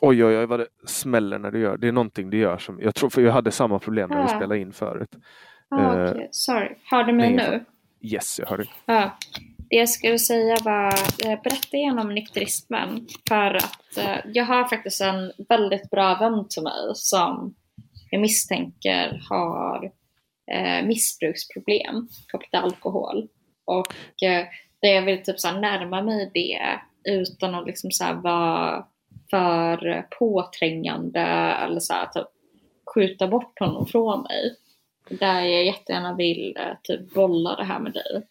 [0.00, 1.76] Oj, oj, oj vad det smäller när du gör.
[1.76, 4.28] Det är någonting du gör som, jag tror, för jag hade samma problem när vi
[4.28, 5.16] spelade in förut.
[5.68, 6.28] Ah, uh, okay.
[6.30, 7.64] Sorry, hör du mig nu?
[8.00, 8.72] Yes, jag hör dig.
[8.86, 9.18] Ja.
[9.70, 10.92] Det jag skulle säga var,
[11.24, 13.06] eh, berätta igen om nykterismen.
[13.28, 17.54] För att eh, jag har faktiskt en väldigt bra vän till mig som
[18.10, 19.84] jag misstänker har
[20.52, 23.28] eh, missbruksproblem kopplat till alkohol.
[23.64, 24.46] Och eh,
[24.82, 26.60] där jag vill typ så närma mig det
[27.12, 28.86] utan att liksom så vara
[29.30, 31.20] för påträngande
[31.64, 32.26] eller så här, typ
[32.94, 34.56] skjuta bort honom från mig.
[35.08, 38.26] Där jag jättegärna vill eh, typ bolla det här med dig.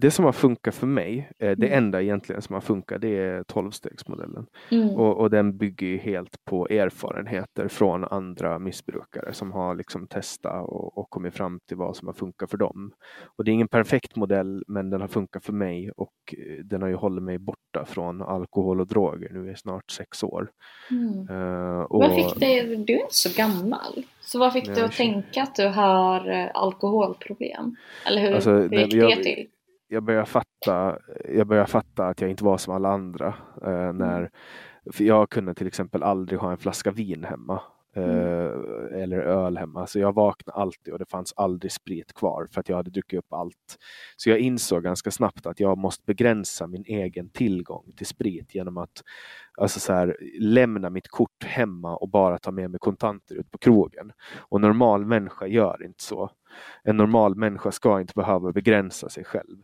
[0.00, 1.78] Det som har funkat för mig, eh, det Mm.
[1.84, 4.46] enda egentligen som har funkat, det är 12-stegsmodellen.
[4.70, 4.88] Mm.
[4.90, 10.98] Och, och den bygger helt på erfarenheter från andra missbrukare som har liksom testat och,
[10.98, 12.92] och kommit fram till vad som har funkat för dem.
[13.36, 16.82] Och det är ingen perfekt modell, men den har funkat för mig och eh, den
[16.82, 20.50] har ju hållit mig borta från alkohol och droger nu i snart sex år.
[20.90, 21.28] Mm.
[21.30, 24.04] Eh, och, Vad fick dig, du är inte så gammal.
[24.20, 27.76] Så vad fick du jag att tänka att du har eh, alkoholproblem?
[28.06, 29.48] Eller hur, Alltså, hur gick jag- det till?
[29.88, 33.34] Jag börjar fatta, jag börjar fatta att jag inte var som alla andra.
[33.62, 34.30] Eh, när,
[34.92, 37.60] för jag kunde till exempel aldrig ha en flaska vin hemma.
[37.96, 39.86] Eh, eller öl hemma.
[39.86, 43.18] Så jag vaknade alltid och det fanns aldrig sprit kvar för att jag hade druckit
[43.18, 43.76] upp allt.
[44.16, 48.76] Så jag insåg ganska snabbt att jag måste begränsa min egen tillgång till sprit genom
[48.76, 49.02] att
[49.58, 53.58] alltså så här, lämna mitt kort hemma och bara ta med mig kontanter ut på
[53.58, 54.12] krogen.
[54.38, 56.30] Och normal människa gör inte så.
[56.84, 59.56] En normal människa ska inte behöva begränsa sig själv.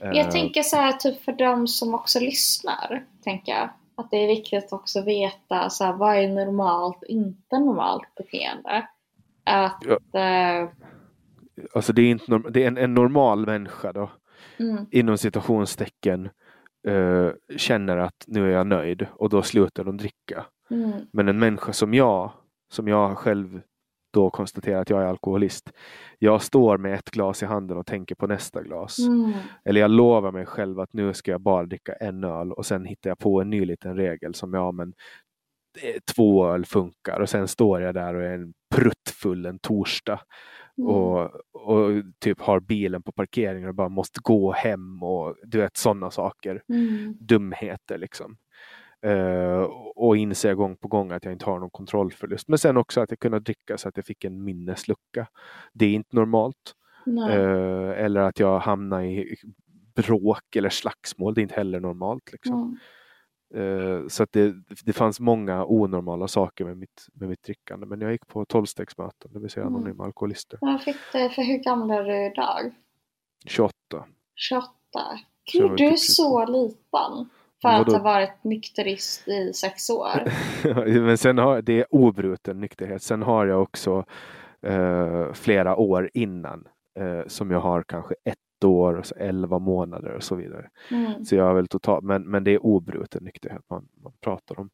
[0.00, 3.70] Jag Eh, tänker så här, typ för de som också lyssnar, tänker jag.
[3.94, 8.88] Att det är viktigt att också veta så här, vad är normalt inte normalt beteende.
[9.44, 10.68] Att, eh,
[11.74, 14.10] Alltså det är, inte norm- det är en, en normal människa då,
[14.58, 16.28] mm, inom citationstecken,
[16.88, 20.44] eh, känner att nu är jag nöjd och då slutar de dricka.
[20.70, 22.32] mm, Men en människa som jag,
[22.72, 23.60] som jag själv
[24.10, 25.72] då konstaterar att jag är alkoholist.
[26.18, 28.98] Jag står med ett glas i handen och tänker på nästa glas.
[28.98, 29.32] mm,
[29.64, 32.84] Eller jag lovar mig själv att nu ska jag bara dricka en öl och sen
[32.84, 34.92] hittar jag på en ny liten regel som ja men
[36.14, 40.20] två öl funkar och sen står jag där och är en pruttfull en torsdag
[40.78, 40.90] mm.
[40.90, 45.76] och, och typ har bilen på parkeringen och bara måste gå hem och du vet
[45.76, 46.62] sådana saker.
[46.68, 47.16] Mm.
[47.20, 48.36] Dumheter liksom.
[49.02, 49.62] Eh,
[49.96, 52.48] och inser gång på gång att jag inte har någon kontrollförlust.
[52.48, 55.26] Men sen också att jag kunde dricka så att jag fick en minneslucka.
[55.72, 56.74] Det är inte normalt.
[57.30, 59.36] Eh, eller att jag hamnar i
[59.94, 61.34] bråk eller slagsmål.
[61.34, 62.32] Det är inte heller normalt.
[62.32, 62.54] Liksom.
[62.54, 62.78] Mm.
[63.54, 67.86] Eh, så att det, det fanns många onormala saker med mitt, med mitt drickande.
[67.86, 69.76] Men jag gick på tolvstegsmöten, det vill säga Mm.
[69.76, 70.58] anonyma alkoholister.
[70.60, 72.74] Vad fick du, för hur gammal är du idag?
[73.46, 73.74] 28.
[74.34, 74.68] 28?
[75.44, 77.28] Så jag var Gud, du är typ så liten.
[77.62, 80.32] För att ha varit nykterist i sex år.
[81.00, 83.02] Men sen har det är obruten nykterhet.
[83.02, 84.04] Sen har jag också
[84.66, 90.12] eh, flera år innan eh, som jag har kanske ett år, och så 11 månader
[90.12, 90.68] och så vidare.
[90.90, 91.24] Mm.
[91.24, 94.70] Så jag har väl totalt, men, men det är obruten nykterhet man, man pratar om.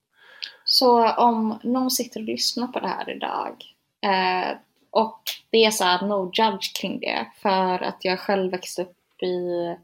[0.64, 3.56] Så om någon sitter och lyssnar på det här idag
[4.04, 4.56] eh,
[4.90, 5.20] och
[5.50, 9.76] det är så här no judge kring det för att jag själv växte upp i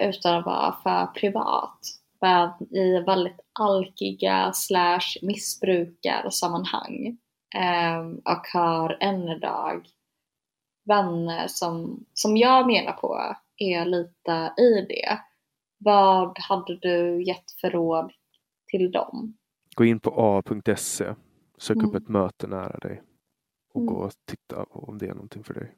[0.00, 1.78] utan att vara för privat
[2.70, 7.18] i väldigt alkiga slash missbrukarsammanhang
[7.54, 9.86] eh, och har än idag
[10.84, 15.18] vänner som, som jag menar på är lite i det.
[15.78, 18.12] Vad hade du gett för råd
[18.70, 19.36] till dem?
[19.74, 21.14] Gå in på a.se,
[21.58, 21.96] sök upp Mm.
[21.96, 23.02] ett möte nära dig
[23.74, 23.94] och Mm.
[23.94, 25.74] gå och titta om det är någonting för dig.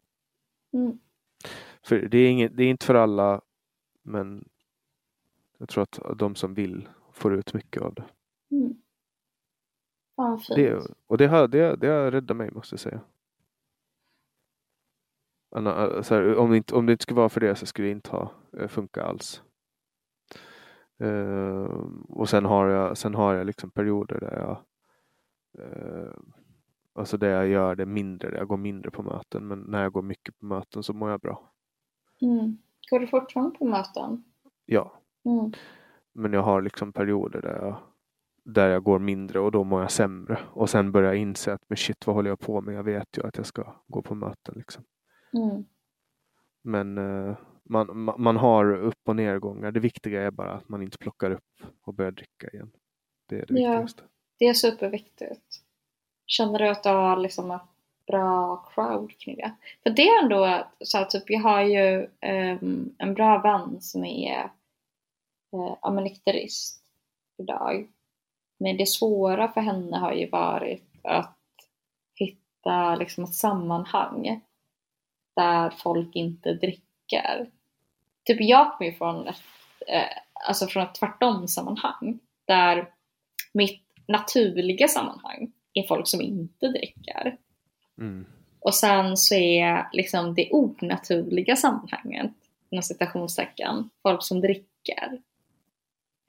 [0.73, 0.99] Mm.
[1.87, 3.41] För det är, inget, det är inte för alla,
[4.05, 4.49] men
[5.59, 8.05] jag tror att de som vill får ut mycket av det.
[8.51, 8.75] Mm.
[10.17, 10.57] Fan fint.
[10.57, 13.01] det och det har, det, det har räddat mig måste jag säga.
[16.03, 17.93] Så här, om, det inte, om det inte skulle vara för det så skulle det
[17.93, 19.43] inte ha eh, funkat alls.
[20.99, 21.65] Eh,
[22.09, 24.65] och sen har jag, sen har jag liksom perioder där jag
[25.65, 26.13] eh,
[26.97, 29.47] Alltså där jag gör det mindre, där jag går mindre på möten.
[29.47, 31.53] Men när jag går mycket på möten så mår jag bra.
[32.21, 32.59] Mm.
[32.91, 34.25] Går du fortfarande på möten?
[34.67, 35.53] Ja, Mm.
[36.13, 37.77] men jag har liksom perioder där jag,
[38.45, 40.39] där jag går mindre och då mår jag sämre.
[40.53, 42.75] Och sen börjar jag inse att men shit, vad håller jag på med?
[42.75, 44.55] Jag vet ju att jag ska gå på möten.
[44.57, 44.85] Liksom.
[45.33, 45.65] Mm.
[46.63, 49.73] Men eh, man, ma- man har upp och nedgångar.
[49.73, 52.71] Det viktiga är bara att man inte plockar upp och börjar dricka igen.
[53.29, 53.71] Det är det Ja.
[53.71, 54.03] viktigaste.
[54.39, 55.61] Det är superviktigt.
[56.27, 57.63] Känner du att du har liksom ett
[58.07, 59.55] bra crowd kring det?
[59.83, 62.09] För det är ändå så här, typ jag har ju
[62.57, 64.51] um, en bra vän som är
[65.57, 66.83] uh, ja, nykterist
[67.39, 67.89] idag.
[68.59, 71.39] Men det svåra för henne har ju varit att
[72.15, 74.41] hitta liksom ett sammanhang
[75.37, 77.51] där folk inte dricker.
[78.25, 79.43] Typ jag kommer ju från ett,
[79.87, 82.91] eh, alltså från ett tvärtom sammanhang där
[83.53, 87.37] mitt naturliga sammanhang är folk som inte dricker.
[88.01, 88.27] Mm.
[88.61, 92.33] Och sen så är liksom det onaturliga sammanhanget
[92.71, 95.21] inom citationstecken, folk som dricker.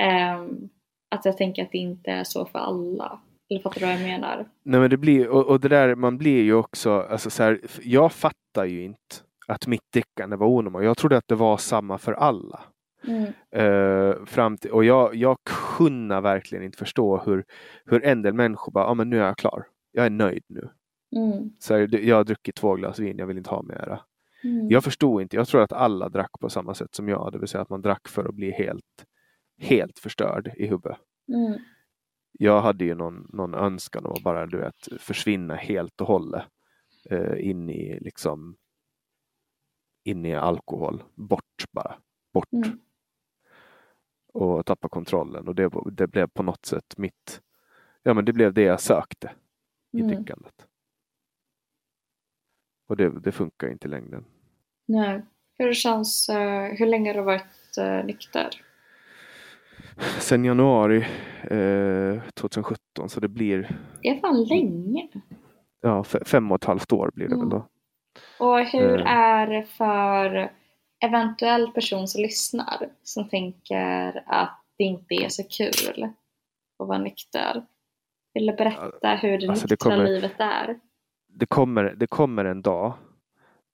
[0.03, 0.69] Ehm,
[1.09, 3.19] att jag tänker att det inte är så för alla.
[3.49, 4.45] Eller fattar du vad jag menar?
[4.63, 7.59] Nej men det blir, och, och det där, man blir ju också, alltså så här,
[7.83, 9.15] jag fattar ju inte
[9.47, 10.85] att mitt drickande var onormalt.
[10.85, 12.59] Jag trodde att det var samma för alla.
[13.07, 13.23] Mm.
[13.63, 15.37] Uh, fram till, och jag, jag
[15.77, 17.45] kunde verkligen inte förstå hur,
[17.85, 19.65] hur en del människor bara, ja ah, men nu är jag klar.
[19.91, 20.69] Jag är nöjd nu.
[21.15, 21.49] Mm.
[21.59, 23.99] Så här, jag har druckit två glas vin, jag vill inte ha mera.
[24.43, 24.69] Mm.
[24.69, 27.47] Jag förstod inte, jag tror att alla drack på samma sätt som jag, det vill
[27.47, 29.05] säga att man drack för att bli helt,
[29.57, 30.97] helt förstörd i huvudet.
[31.27, 31.59] Mm.
[32.31, 36.43] Jag hade ju någon, någon önskan om att bara du vet, försvinna helt och hållet
[37.11, 38.57] uh, in i liksom
[40.03, 41.95] in i alkohol, bort bara,
[42.33, 42.53] bort.
[42.53, 42.79] Mm.
[44.33, 47.41] Och tappa kontrollen och det, det blev på något sätt mitt,
[48.03, 49.31] ja men det blev det jag sökte
[49.91, 50.15] i Mm.
[50.15, 50.67] drickandet.
[52.87, 54.25] Och det, det funkar inte i längden.
[54.87, 55.21] Nej.
[55.57, 58.49] Hur känns, eh, hur länge har du varit uh, nykter?
[60.19, 61.05] Sen januari
[61.43, 65.07] eh, 2017 så det blir Det är fan länge.
[65.81, 67.49] ja, fe- fem och ett halvt år blir det Mm.
[67.49, 67.67] väl då.
[68.45, 69.07] Och hur Eh.
[69.13, 70.51] är det för
[71.05, 76.03] eventuell person som lyssnar som tänker att det inte är så kul
[76.79, 77.65] att vara nykter?
[78.33, 80.79] Vill du berätta hur det Alltså, det nyktra kommer- livet är?
[81.35, 82.93] Det kommer, det kommer en dag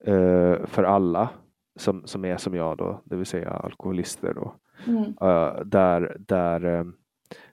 [0.03, 1.29] eh, för alla
[1.75, 4.55] som, som är som jag då, det vill säga alkoholister då.
[4.87, 5.03] Mm.
[5.03, 6.85] Eh, där där eh,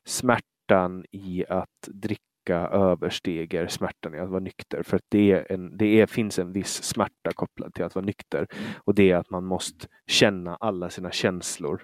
[0.05, 4.83] smärtan i att dricka överstiger smärtan i att vara nykter.
[4.83, 8.05] För att det, är en, det är, finns en viss smärta kopplad till att vara
[8.05, 8.47] nykter.
[8.77, 11.83] Och det är att man måste känna alla sina känslor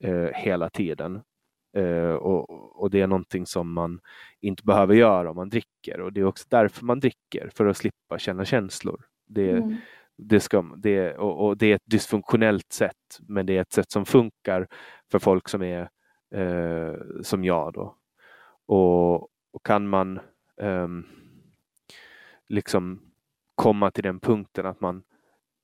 [0.00, 1.20] eh, hela tiden.
[1.76, 4.00] Eh, och, och det är någonting som man
[4.40, 6.00] inte behöver göra om man dricker.
[6.00, 9.04] Och det är också därför man dricker, för att slippa känna känslor.
[9.26, 9.76] Det, Mm.
[10.16, 13.90] det, ska, det, och, och det är ett dysfunktionellt sätt, men det är ett sätt
[13.90, 14.68] som funkar
[15.10, 15.88] för folk som är
[16.34, 17.72] eh, som jag.
[17.72, 17.96] Då.
[18.66, 19.14] Och,
[19.52, 20.20] och kan man
[20.60, 21.04] ehm,
[22.48, 23.00] liksom
[23.54, 25.02] komma till den punkten att man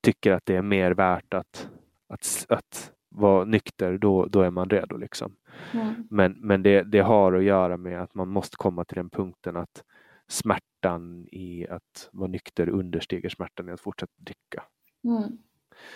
[0.03, 1.69] tycker att det är mer värt att,
[2.09, 4.97] att, att vara nykter, då, då är man redo.
[4.97, 5.37] Liksom.
[5.73, 5.95] Mm.
[6.11, 9.57] Men, men det, det har att göra med att man måste komma till den punkten
[9.57, 9.83] att
[10.29, 14.65] smärtan i att vara nykter understiger smärtan i att fortsätta dricka.
[15.05, 15.39] Mm.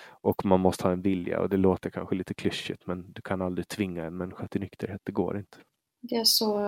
[0.08, 3.42] Och man måste ha en vilja och det låter kanske lite klyschigt men du kan
[3.42, 5.58] aldrig tvinga en människa till nykterhet, det går inte.
[6.00, 6.60] Det är så...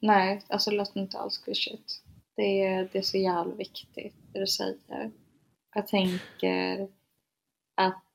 [0.00, 2.02] Nej, alltså det låter inte alls klyschigt.
[2.36, 5.10] Det är, det är så jävla viktigt det du säger.
[5.74, 6.88] Jag tänker
[7.74, 8.05] att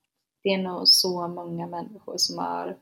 [0.43, 2.77] det är nog så många människor som har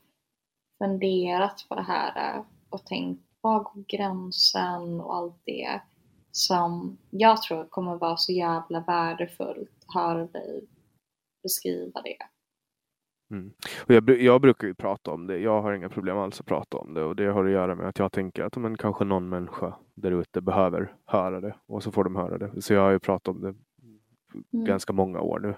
[0.83, 5.81] funderat på det här och tänkt var går gränsen och allt det
[6.31, 10.67] som jag tror kommer vara så jävla värdefullt höra dig
[11.43, 12.17] beskriva det.
[13.87, 16.77] Och jag, jag brukar ju prata om det, jag har inga problem alls att prata
[16.77, 19.29] om det och det har att göra med att jag tänker att men, kanske någon
[19.29, 22.61] människa där ute behöver höra det och så får de höra det.
[22.61, 23.55] Så jag har ju pratat om det
[24.53, 24.65] Mm.
[24.65, 25.55] ganska många år nu.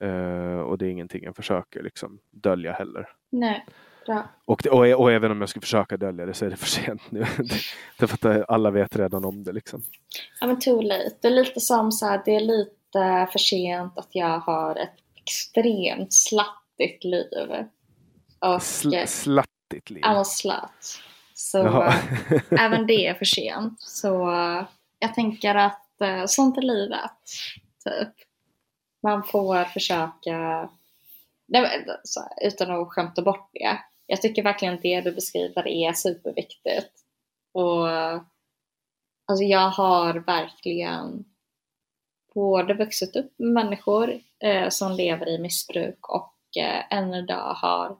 [0.00, 3.08] Eh, och det är ingenting jag försöker liksom dölja heller.
[3.30, 3.66] Nej,
[4.06, 4.28] bra.
[4.44, 6.66] Och, det, och, och även om jag skulle försöka dölja det så är det för
[6.66, 7.20] sent nu.
[7.98, 9.82] det är för att alla vet redan om det liksom.
[10.40, 11.16] Ja men too late.
[11.20, 14.96] Det är lite som så här, det är lite för sent att jag har ett
[15.16, 17.66] extremt slattigt liv.
[18.38, 20.02] Och Sl- slattigt liv.
[20.02, 21.02] I'm a slut.
[21.34, 21.94] Så äh,
[22.60, 23.80] även det är för sent.
[23.80, 24.08] Så
[24.98, 25.86] jag tänker att
[26.26, 27.20] sånt är livet.
[27.84, 28.29] Typ.
[29.02, 30.68] Man får försöka,
[31.46, 31.86] nej,
[32.42, 33.78] utan att skämta bort det.
[34.06, 36.90] Jag tycker verkligen det du beskriver är superviktigt.
[37.52, 37.88] Och
[39.26, 41.24] alltså jag har verkligen
[42.34, 47.96] både vuxit upp med människor eh, som lever i missbruk och eh, än idag har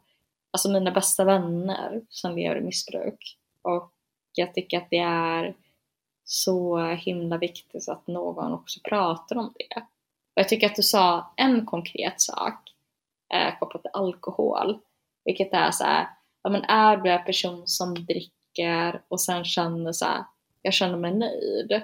[0.51, 3.38] alltså mina bästa vänner som lever i missbruk.
[3.62, 3.92] Och
[4.32, 5.55] jag tycker att det är
[6.24, 9.82] så himla viktigt att någon också pratar om det.
[10.34, 12.72] Och jag tycker att du sa en konkret sak
[13.34, 14.78] eh, kopplat till alkohol.
[15.24, 16.08] Vilket är så här,
[16.42, 20.24] ja men är du en person som dricker och sen känner så här,
[20.62, 21.82] jag känner mig nöjd.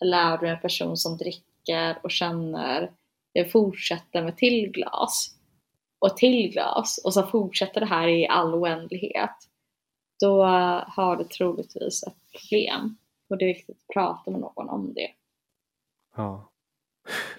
[0.00, 2.92] Eller är du en person som dricker och känner,
[3.32, 5.34] jag fortsätter med till glas
[5.98, 9.36] och till glas och så fortsätter det här i all oändlighet.
[10.20, 10.42] Då
[10.86, 12.96] har du troligtvis ett problem.
[13.30, 15.10] Och det är viktigt att prata med någon om det.
[16.16, 16.47] Ja.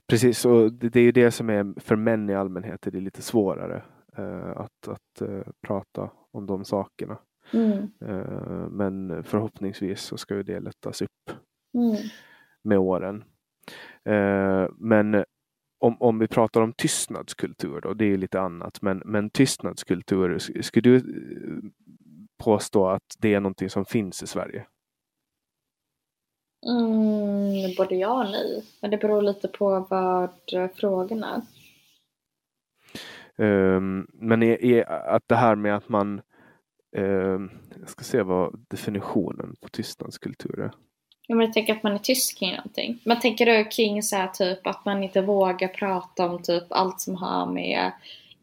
[0.08, 3.00] Precis, och det, det är ju det som är för män i allmänhet är det
[3.00, 3.84] lite svårare
[4.18, 7.18] eh, att, att eh, prata om de sakerna.
[7.54, 7.90] Mm.
[8.06, 11.32] Eh, men förhoppningsvis så ska ju det lättas upp
[11.74, 11.96] Mm.
[12.64, 13.24] med åren.
[14.06, 15.26] Eh, men
[15.80, 20.90] om, om vi pratar om tystnadskultur då, det är lite annat, men, men tystnadskultur, skulle
[20.90, 21.70] du eh,
[22.44, 24.66] påstå att det är någonting som finns i Sverige?
[26.66, 28.64] Mm, både ja och nej.
[28.82, 30.30] Men det beror lite på vad
[30.76, 31.42] frågan är.
[33.36, 36.22] Um, men är, är, att det här med att man,
[36.98, 40.72] um, jag ska se vad definitionen på tystnadskultur är.
[41.28, 43.02] Ja, men jag tänker att man är tyst kring någonting.
[43.06, 47.02] Men tänker du kring så här, typ att man inte vågar prata om typ allt
[47.02, 47.92] som har med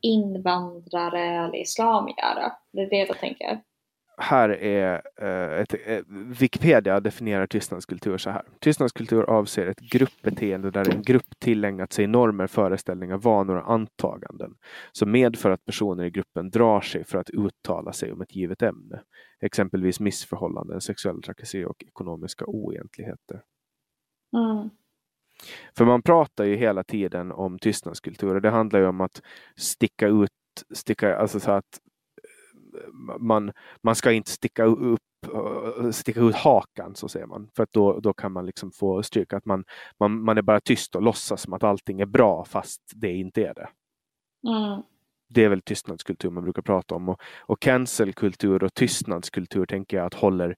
[0.01, 2.53] invandrare eller islam att göra?
[2.73, 3.61] Det är det du tänker?
[4.17, 6.03] Här är eh, ett, eh,
[6.41, 8.43] Wikipedia definierar tystnadskultur så här.
[8.61, 14.55] Tystnadskultur avser ett gruppbeteende där en grupp tillägnat sig normer, föreställningar, vanor och antaganden
[14.93, 18.63] som medför att personer i gruppen drar sig för att uttala sig om ett givet
[18.63, 19.03] ämne.
[19.41, 23.43] Exempelvis missförhållanden, sexuella trakasserier och ekonomiska oegentligheter.
[24.37, 24.71] Mm.
[25.77, 29.23] För man pratar ju hela tiden om tystnadskultur och det handlar ju om att
[29.57, 30.31] sticka ut,
[30.75, 31.81] sticka, alltså så att
[33.19, 33.53] man,
[33.83, 35.01] man ska inte sticka upp
[35.93, 37.49] sticka ut hakan så säger man.
[37.57, 39.33] För att då, då kan man liksom få stryk.
[39.33, 39.65] Att man,
[40.01, 43.43] man, man är bara tyst och låtsas som att allting är bra fast det inte
[43.43, 43.69] är det.
[44.49, 44.83] Mm.
[45.29, 47.09] Det är väl tystnadskultur man brukar prata om.
[47.09, 50.57] Och, och cancelkultur och tystnadskultur tänker jag att håller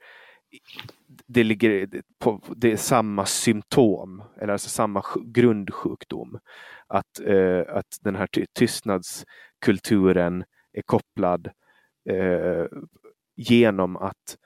[1.27, 1.89] det ligger
[2.19, 6.39] på det är samma symptom eller alltså samma grundsjukdom.
[6.87, 11.51] Att, eh, att den här tystnadskulturen är kopplad
[12.09, 12.67] eh,
[13.37, 14.37] genom att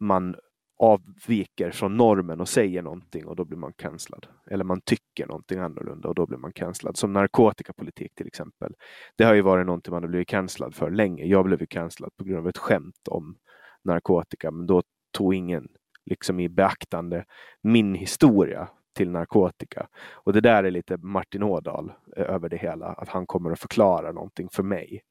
[0.00, 0.36] man
[0.78, 4.26] avviker från normen och säger någonting och då blir man cancellad.
[4.50, 6.96] Eller man tycker någonting annorlunda och då blir man cancellad.
[6.96, 8.74] Som narkotikapolitik till exempel.
[9.16, 11.24] Det har ju varit någonting man har blivit cancellad för länge.
[11.24, 13.36] Jag blev cancellad på grund av ett skämt om
[13.84, 14.82] narkotika men då
[15.12, 15.68] tog ingen
[16.06, 17.24] liksom i beaktande
[17.62, 19.88] min historia till narkotika.
[20.12, 23.60] Och det där är lite Martin Ådahl eh, över det hela, att han kommer att
[23.60, 25.02] förklara någonting för mig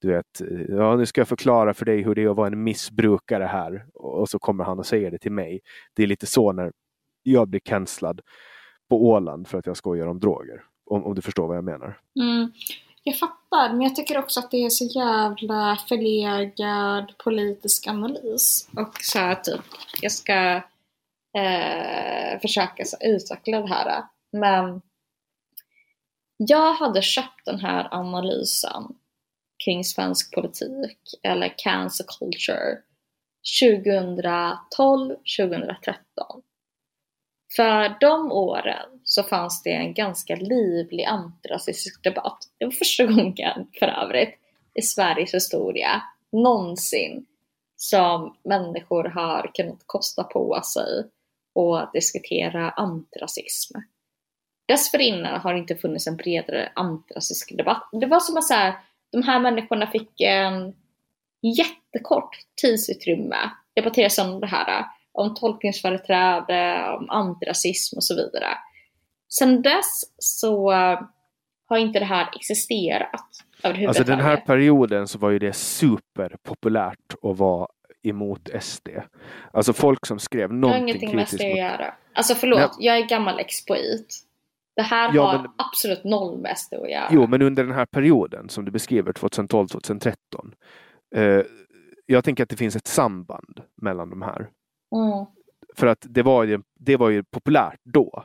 [0.00, 2.62] du vet, ja nu ska jag förklara för dig hur det är att vara en
[2.62, 3.86] missbrukare här.
[3.94, 5.60] Och så kommer han och säger det till mig.
[5.94, 6.72] Det är lite så när
[7.22, 8.20] jag blir cancellad
[8.88, 10.62] på Åland för att jag skojar om droger.
[10.90, 11.98] Om, om du förstår vad jag menar.
[12.20, 12.52] Mm.
[13.02, 18.68] Jag fattar, men jag tycker också att det är så jävla förlegad politisk analys.
[18.76, 19.60] Och så här, typ,
[20.00, 20.54] jag ska
[21.38, 24.04] eh, försöka så, utveckla det här.
[24.32, 24.82] Men
[26.36, 28.94] jag hade köpt den här analysen
[29.66, 32.78] kring svensk politik eller cancer culture
[33.62, 36.42] 2012, 2013.
[37.56, 42.38] För de åren så fanns det en ganska livlig antirasistisk debatt.
[42.58, 44.34] Det var första gången för övrigt
[44.74, 46.02] i Sveriges historia
[46.32, 47.26] någonsin
[47.76, 51.04] som människor har kunnat kosta på sig
[51.54, 53.78] och diskutera antirasism.
[54.68, 57.88] Dessförinnan har det inte funnits en bredare antirasistisk debatt.
[57.92, 58.74] Det var som att så här,
[59.12, 60.74] de här människorna fick en
[61.58, 63.36] jättekort tidsutrymme
[63.74, 68.48] debatteras om det här, om tolkningsföreträde, om antirasism och så vidare.
[69.28, 70.70] Sen dess så
[71.68, 77.38] har inte det här existerat Alltså den här perioden så var ju det superpopulärt att
[77.38, 77.66] vara
[78.02, 78.88] emot SD.
[79.52, 81.38] Alltså folk som skrev någonting kritiskt.
[81.38, 81.94] Det har ingenting med SD att göra.
[82.14, 82.70] Alltså förlåt, Nej.
[82.78, 84.25] jag är gammal expoit.
[84.76, 87.08] Det här ja, har men, absolut noll med SD att göra.
[87.10, 90.14] Jo, men under den här perioden som du beskriver, 2012-2013.
[91.14, 91.42] Eh,
[92.06, 94.38] jag tänker att det finns ett samband mellan de här.
[94.94, 95.26] Mm.
[95.76, 98.24] För att det var, ju, det var ju populärt då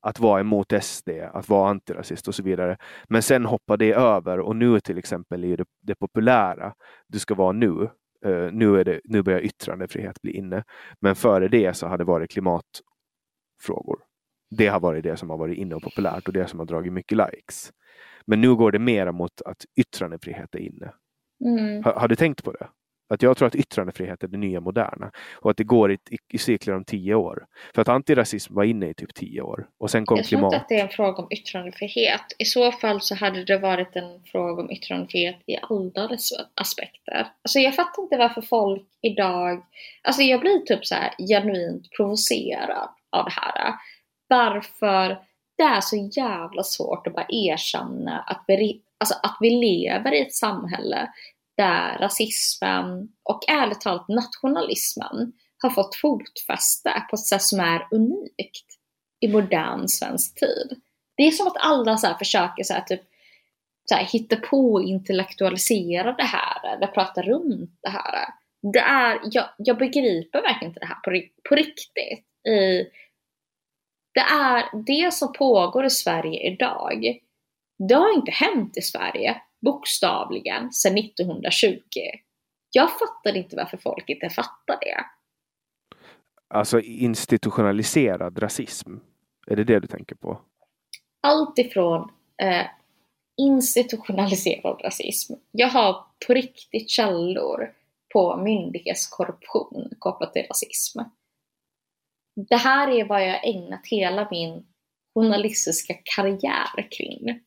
[0.00, 2.76] att vara emot SD, att vara antirasist och så vidare.
[3.08, 6.74] Men sen hoppar det över och nu till exempel är det, det populära,
[7.08, 7.90] du ska vara nu.
[8.26, 10.64] Uh, nu, är det, nu börjar yttrandefrihet bli inne.
[11.00, 14.09] Men före det så har det varit klimatfrågor
[14.50, 16.92] det har varit det som har varit inne och populärt och det som har dragit
[16.92, 17.72] mycket likes.
[18.26, 20.92] Men nu går det mer mot att yttrandefrihet är inne.
[21.44, 21.84] Mm.
[21.84, 22.68] Har, har, du tänkt på det?
[23.14, 26.16] Att jag tror att yttrandefrihet är det nya moderna och att det går i, i,
[26.32, 27.46] i cykler om tio år.
[27.74, 30.42] För att antirasism var inne i typ tio år och sen kom jag klimat.
[30.42, 32.22] Jag tror inte att det är en fråga om yttrandefrihet.
[32.38, 37.26] I så fall så hade det varit en fråga om yttrandefrihet i alla dess aspekter.
[37.42, 39.62] Alltså jag fattar inte varför folk idag,
[40.02, 40.94] alltså jag blir typ så
[41.28, 43.74] genuint provocerad av det här
[44.30, 45.18] varför
[45.56, 50.20] det är så jävla svårt att bara erkänna att vi, alltså att vi lever i
[50.20, 51.08] ett samhälle
[51.56, 55.32] där rasismen och ärligt talat nationalismen
[55.62, 58.66] har fått fotfäste på ett sätt som är unikt
[59.20, 60.80] i modern svensk tid.
[61.16, 63.02] Det är som att alla så försöker så här, typ,
[63.88, 68.28] så här, hitta på och intellektualisera det här eller prata runt det här.
[68.72, 71.10] Det är, jag, jag begriper verkligen inte det här på,
[71.48, 72.84] på riktigt i
[74.14, 77.20] det är det som pågår i Sverige idag
[77.88, 81.78] Det har inte hänt i Sverige, bokstavligen, sedan 1920.
[82.70, 85.04] Jag fattar inte varför folk inte fattar det.
[86.54, 88.94] Alltså institutionaliserad rasism.
[89.46, 90.40] Är det det du tänker på?
[91.20, 92.10] Allt ifrån
[92.42, 92.66] eh,
[93.36, 95.34] institutionaliserad rasism.
[95.50, 97.72] Jag har på riktigt källor
[98.12, 101.00] på myndighetskorruption kopplat till rasism.
[102.48, 104.66] Det här är vad jag ägnat hela min
[105.14, 107.40] journalistiska karriär kring.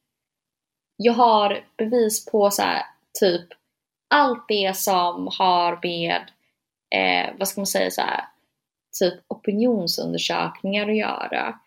[0.98, 2.84] Jag har bevis på så här,
[3.20, 3.48] typ
[4.10, 6.22] allt det som har med,
[6.96, 8.26] eh, vad ska man säga, så här,
[9.00, 11.60] typ opinionsundersökningar att göra.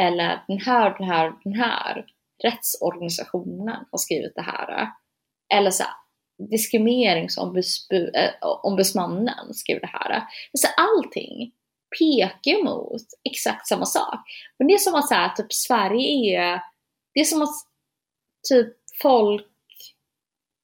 [0.00, 2.06] Eller den här, den här, den här
[2.44, 4.90] rättsorganisationen har skrivit det här.
[5.54, 5.92] Eller så här,
[6.50, 10.22] diskrimineringsombudsmannen eh, skriver det här.
[10.52, 11.52] Så allting
[11.98, 14.20] pekar mot exakt samma sak.
[14.58, 16.60] Men det är som att så här, typ Sverige är,
[17.14, 17.54] det är som att
[18.48, 19.46] typ folk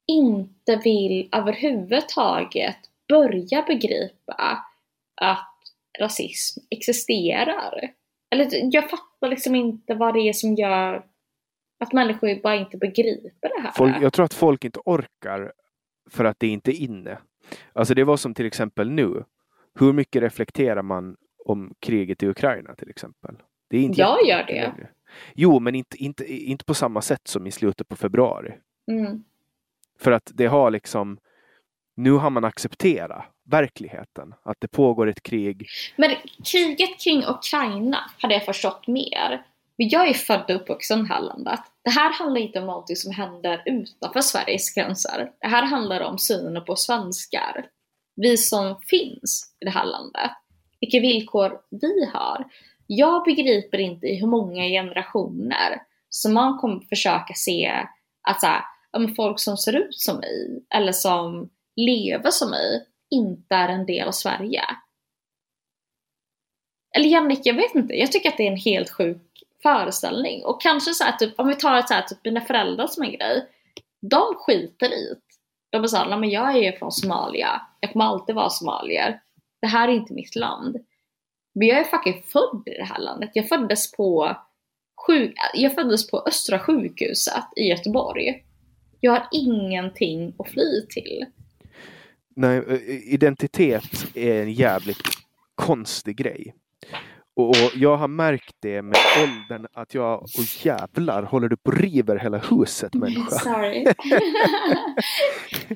[0.07, 2.77] inte vill överhuvudtaget
[3.09, 4.65] börja begripa
[5.21, 5.49] att
[5.99, 7.93] rasism existerar.
[8.31, 11.05] Eller jag fattar liksom inte vad det är som gör
[11.79, 13.71] att människor bara inte begriper det här.
[13.71, 15.53] Folk, jag tror att folk inte orkar
[16.09, 17.17] för att det inte är inne.
[17.73, 19.23] Alltså det var som till exempel nu.
[19.79, 23.35] Hur mycket reflekterar man om kriget i Ukraina till exempel?
[23.69, 24.53] Det är inte jag gör det.
[24.53, 24.89] Längre.
[25.33, 28.53] Jo, men inte, inte, inte på samma sätt som i slutet på februari.
[28.91, 29.23] Mm.
[29.99, 31.17] För att det har liksom,
[31.95, 35.67] nu har man accepterat verkligheten, att det pågår ett krig.
[35.95, 36.11] Men
[36.51, 39.45] kriget kring Ukraina hade jag förstått mer.
[39.75, 41.59] Jag är född och uppvuxen i här landet.
[41.83, 45.31] Det här handlar inte om något som händer utanför Sveriges gränser.
[45.41, 47.65] Det här handlar om synen på svenskar.
[48.15, 50.31] Vi som finns i det här landet.
[50.81, 52.45] Vilka villkor vi har.
[52.87, 57.87] Jag begriper inte i hur många generationer som man kommer försöka se
[58.21, 58.63] att så här,
[59.15, 64.07] folk som ser ut som mig eller som lever som mig inte är en del
[64.07, 64.63] av Sverige.
[66.95, 67.93] Eller Jannik, jag vet inte.
[67.93, 70.45] Jag tycker att det är en helt sjuk föreställning.
[70.45, 73.03] Och kanske så här, typ, om vi tar ett så här, typ mina föräldrar som
[73.03, 73.49] en grej.
[74.01, 75.19] De skiter i det.
[75.69, 77.61] De är såhär, men jag är ju från Somalia.
[77.83, 79.19] Jag kommer alltid vara somalier.
[79.61, 80.77] Det här är inte mitt land.
[81.55, 83.29] Men jag är fucking född i det här landet.
[83.33, 84.37] Jag föddes på,
[85.07, 88.43] sjuk jag föddes på Östra sjukhuset i Göteborg.
[88.99, 91.25] Jag har ingenting att fly till.
[92.35, 92.83] Nej,
[93.13, 95.07] identitet är en jävligt
[95.55, 96.55] konstig grej.
[97.35, 102.15] Och jag har märkt det med åldern att jag, och jävlar, håller du på river
[102.19, 103.29] hela huset människa?
[103.29, 103.85] Sorry.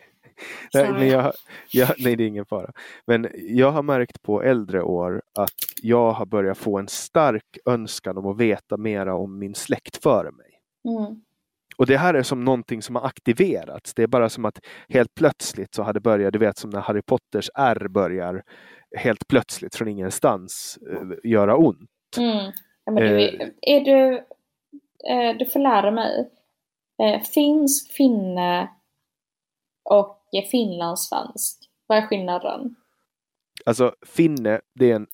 [0.73, 1.33] nej, men jag,
[1.71, 2.71] jag, nej, det är ingen fara.
[3.07, 5.49] Men jag har märkt på äldre år att
[5.81, 10.31] jag har börjat få en stark önskan om att veta mera om min släkt före
[10.31, 10.49] mig.
[10.89, 11.21] Mm.
[11.77, 13.93] Och det här är som någonting som har aktiverats.
[13.93, 14.59] Det är bara som att
[14.89, 18.43] helt plötsligt så har det börjat, du vet som när Harry Potters R börjar
[18.95, 21.89] helt plötsligt från ingenstans uh, göra ont.
[22.17, 22.51] Mm.
[22.85, 24.13] Ja, men du, uh, är du,
[25.11, 26.29] uh, du får lära mig.
[27.33, 28.69] finsk, finne
[29.89, 30.16] och
[30.51, 31.69] finlandssvensk.
[31.87, 32.75] Vad är skillnaden?
[33.65, 35.07] Alltså finne, det är en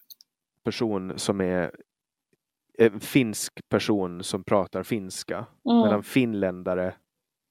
[0.64, 1.72] person som är
[2.78, 5.46] en finsk person som pratar finska.
[5.66, 5.82] Mm.
[5.82, 6.96] Medan finländare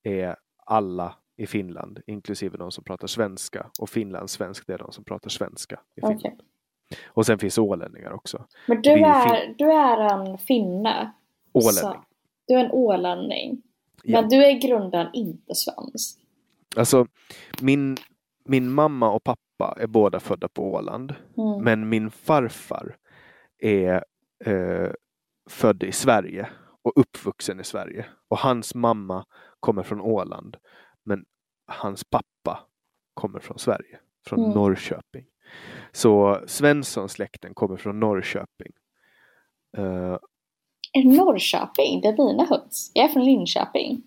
[0.03, 0.37] är
[0.67, 3.71] alla i Finland, inklusive de som pratar svenska.
[3.81, 6.19] Och finlandssvensk, det är de som pratar svenska i Finland.
[6.19, 6.33] Okay.
[7.07, 8.45] Och sen finns ålänningar också.
[8.67, 11.13] Men du, är, du är en finne.
[11.53, 11.73] Ålänning.
[11.75, 12.05] Så,
[12.47, 13.63] du är en ålänning.
[14.03, 14.21] Ja.
[14.21, 16.22] Men du är i grunden inte svensk.
[16.77, 17.07] Alltså,
[17.61, 17.97] min,
[18.45, 21.15] min mamma och pappa är båda födda på Åland.
[21.37, 21.65] Mm.
[21.65, 22.97] Men min farfar
[23.59, 24.05] är
[24.45, 24.91] eh,
[25.51, 26.49] född i Sverige
[26.83, 28.07] och uppvuxen i Sverige.
[28.29, 29.25] Och hans mamma
[29.61, 30.57] kommer från Åland.
[31.05, 31.25] Men
[31.67, 32.67] hans pappa
[33.15, 34.51] kommer från Sverige, från mm.
[34.51, 35.25] Norrköping.
[35.93, 38.73] Så Svensson-släkten kommer från Norrköping.
[39.79, 40.19] Uh,
[41.05, 42.01] Norrköping?
[42.01, 42.91] Det är mina hoods.
[42.95, 44.03] Jag är från Linköping.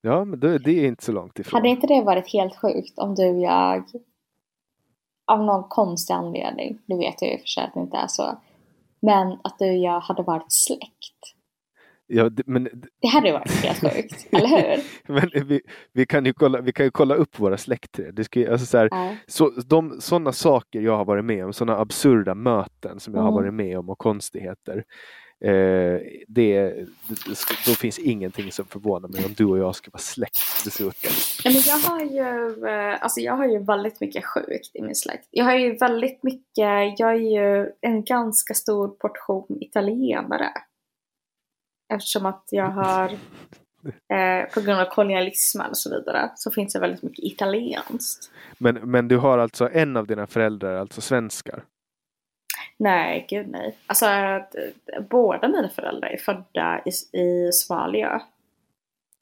[0.00, 1.56] Ja, men det, det, är inte så långt ifrån.
[1.58, 3.84] Hade inte det varit helt sjukt om du och jag
[5.28, 8.38] av någon konstig anledning, nu vet jag ju för sig att det inte är så,
[9.00, 11.14] men att du och jag hade varit släkt.
[12.10, 12.68] Ja, men...
[13.00, 14.82] Det hade varit helt sjukt, eller hur?
[15.12, 15.60] men vi,
[15.92, 18.14] vi, kan ju kolla, vi kan ju kolla upp våra släktträd.
[18.14, 19.16] Det ska, alltså så här, ja.
[19.26, 23.32] så, de, sådana saker jag har varit med om, sådana absurda möten som jag mm.
[23.32, 24.84] har varit med om och konstigheter.
[25.40, 26.74] Eh, det,
[27.66, 31.10] då finns ingenting som förvånar mig om du och jag ska vara släkt dessutom.
[31.44, 35.28] Men jag, har ju, eh, alltså jag har ju väldigt mycket sjukt i min släkt.
[35.30, 40.52] Jag har ju väldigt mycket, jag är ju en ganska stor portion italienare.
[41.94, 43.18] Eftersom att jag har
[43.84, 48.30] Eh, på grund av kolonialismen och så vidare så finns det väldigt mycket italienskt.
[48.58, 51.64] Men, men du har alltså en av dina föräldrar, alltså svenskar?
[52.78, 53.76] Nej, gud nej.
[53.86, 58.22] Alltså eh, båda mina föräldrar är födda i, i Somalia.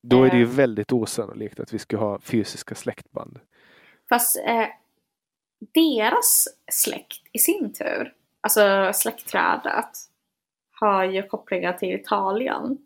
[0.03, 0.49] Då är det ju Eh.
[0.49, 3.39] väldigt osannolikt att vi skulle ha fysiska släktband.
[4.09, 4.67] Fast eh,
[5.75, 9.91] deras släkt i sin tur, alltså släktträdet,
[10.81, 12.79] har ju kopplingar till Italien.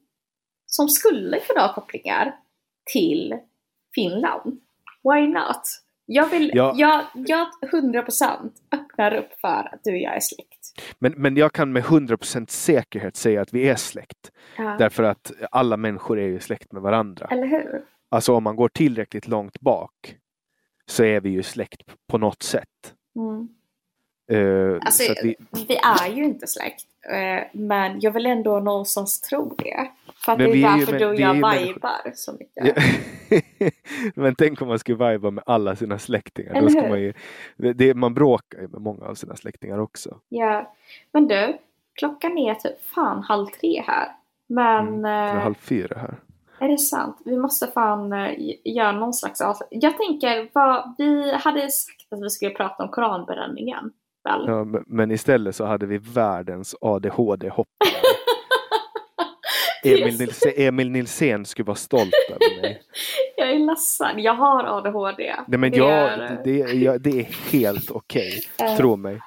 [0.66, 2.36] Som skulle kunna ha kopplingar
[2.92, 3.38] till
[3.94, 4.60] Finland.
[5.02, 5.62] Why not?
[6.06, 6.72] Jag vill, Ja.
[6.76, 10.49] jag, jag 100% öppnar upp för att du och jag är släkt.
[10.98, 14.30] Men, men jag kan med 100% säkerhet säga att vi är släkt.
[14.56, 14.76] Ja.
[14.78, 17.26] Därför att alla människor är ju släkt med varandra.
[17.30, 17.82] Eller hur?
[18.08, 20.16] Alltså om man går tillräckligt långt bak
[20.86, 22.94] så är vi ju släkt på något sätt.
[23.16, 23.48] Mm.
[24.30, 25.36] Eh, Alltså, så att vi,
[25.68, 26.86] vi är ju inte släkt.
[27.12, 29.88] Eh, Men jag vill ändå någonstans tro det.
[30.24, 32.76] För att Men det är ju- därför du och jag ju vibar så mycket.
[32.76, 33.40] Ja.
[34.14, 36.60] Men tänk om man skulle viba med alla sina släktingar.
[36.60, 36.88] Då ska hur?
[36.88, 37.12] man, ju,
[37.74, 40.16] det, man bråkar ju med många av sina släktingar också.
[40.28, 40.72] Ja.
[41.12, 41.58] Men du,
[41.94, 44.08] klockan är typ fan halv tre här.
[44.46, 46.14] Men Mm, Det är eh, halv fyra här.
[46.58, 47.16] är det sant?
[47.24, 48.30] Vi måste fan eh,
[48.64, 49.68] göra någon slags avslut.
[49.70, 53.92] Jag tänker, vad, vi hade sagt att vi skulle prata om koranbränningen.
[54.24, 54.44] Väl?
[54.46, 57.64] Ja, men- istället så hade vi världens ADHD-hoppare.
[59.84, 62.82] Emil, så- Nilse, Emil Nilsén skulle vara stolt över mig.
[63.36, 65.34] Jag är ledsen, jag har ADHD.
[65.48, 68.76] Nej, men Det jag, är- det, ja, det är helt okej, Eh.
[68.76, 69.20] tro mig.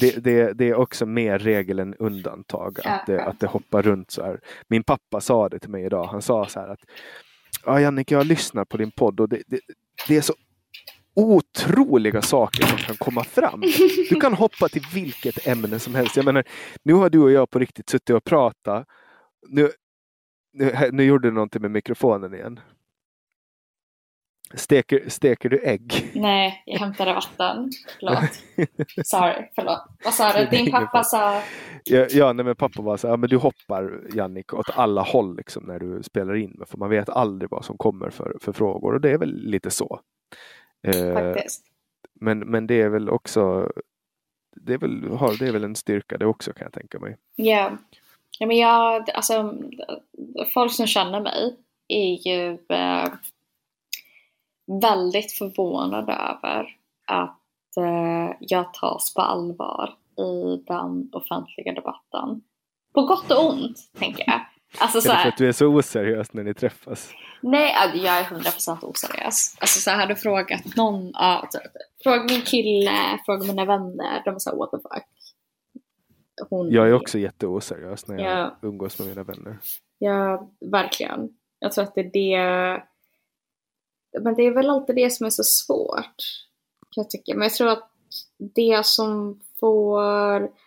[0.00, 4.10] Det, det, det är också mer regel än undantag att det, att det hoppar runt
[4.10, 4.40] så här.
[4.68, 6.04] Min pappa sa det till mig idag.
[6.04, 6.80] Han sa så här att
[7.66, 9.60] ja, Jannik, jag lyssnar på din podd och det, det,
[10.08, 10.34] det är så
[11.14, 13.60] otroliga saker som kan komma fram.
[14.10, 16.16] Du kan hoppa till vilket ämne som helst.
[16.16, 16.44] Jag menar,
[16.82, 18.86] nu har du och jag på riktigt suttit och pratat.
[19.48, 19.70] Nu,
[20.52, 22.60] nu, nu gjorde du någonting med mikrofonen igen.
[24.54, 26.12] Steker, steker du ägg?
[26.14, 27.70] Nej, jag hämtade vatten.
[28.00, 28.30] Förlåt.
[29.06, 29.82] Sorry, förlåt.
[30.04, 30.46] Vad sa du?
[30.46, 31.42] Din pappa sa...
[31.84, 35.02] Ja, ja nej, men pappa var så här, ja, men du hoppar Jannik åt alla
[35.02, 36.62] håll liksom, när du spelar in.
[36.66, 39.70] För man vet aldrig vad som kommer för, för frågor och det är väl lite
[39.70, 40.00] så.
[40.82, 41.64] Eh, Faktiskt.
[42.12, 43.72] men, men det är väl också
[44.56, 47.16] det är, väl, har- det är väl en styrka det också kan jag tänka mig.
[47.36, 47.78] Ja.
[48.38, 49.54] ja, men jag, alltså,
[50.54, 51.56] folk som känner mig
[51.88, 53.12] är ju eh,
[54.82, 56.76] väldigt förvånade över
[57.06, 62.42] att eh, jag tas på allvar i den offentliga debatten.
[62.94, 64.40] På gott och ont, tänker jag.
[64.78, 67.10] Alltså så det för här, att du är så oseriös när ni träffas?
[67.40, 69.56] Nej, jag är 100% oseriös.
[69.60, 71.72] Alltså så här, hade du frågat någon, ja, typ,
[72.02, 75.04] fråga min kille, fråga mina vänner, de är såhär what the fuck.
[76.50, 78.58] Hon, Jag är också jätteoseriös när jag Ja.
[78.62, 79.58] umgås med mina vänner.
[79.98, 81.28] Ja, verkligen.
[81.58, 82.82] Jag tror att det är det.
[84.20, 86.16] Men det är väl alltid det som är så svårt.
[86.90, 87.34] Kan jag tycka.
[87.34, 87.90] Men jag tror att
[88.38, 90.00] det som får...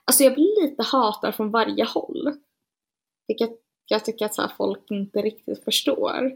[0.06, 2.34] Alltså jag blir lite hatad från varje håll.
[3.27, 6.32] Vilket jag tycker att så folk inte riktigt förstår.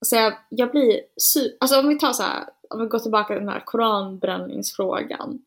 [0.00, 3.26] Alltså jag, jag blir su- Alltså om vi tar så här, om vi går tillbaka
[3.34, 5.42] till den här koranbränningsfrågan.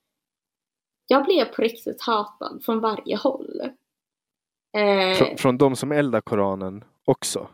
[1.07, 3.61] Jag blev på riktigt hatad från varje håll.
[4.77, 7.47] Eh, Från, från de som eldar Koranen också?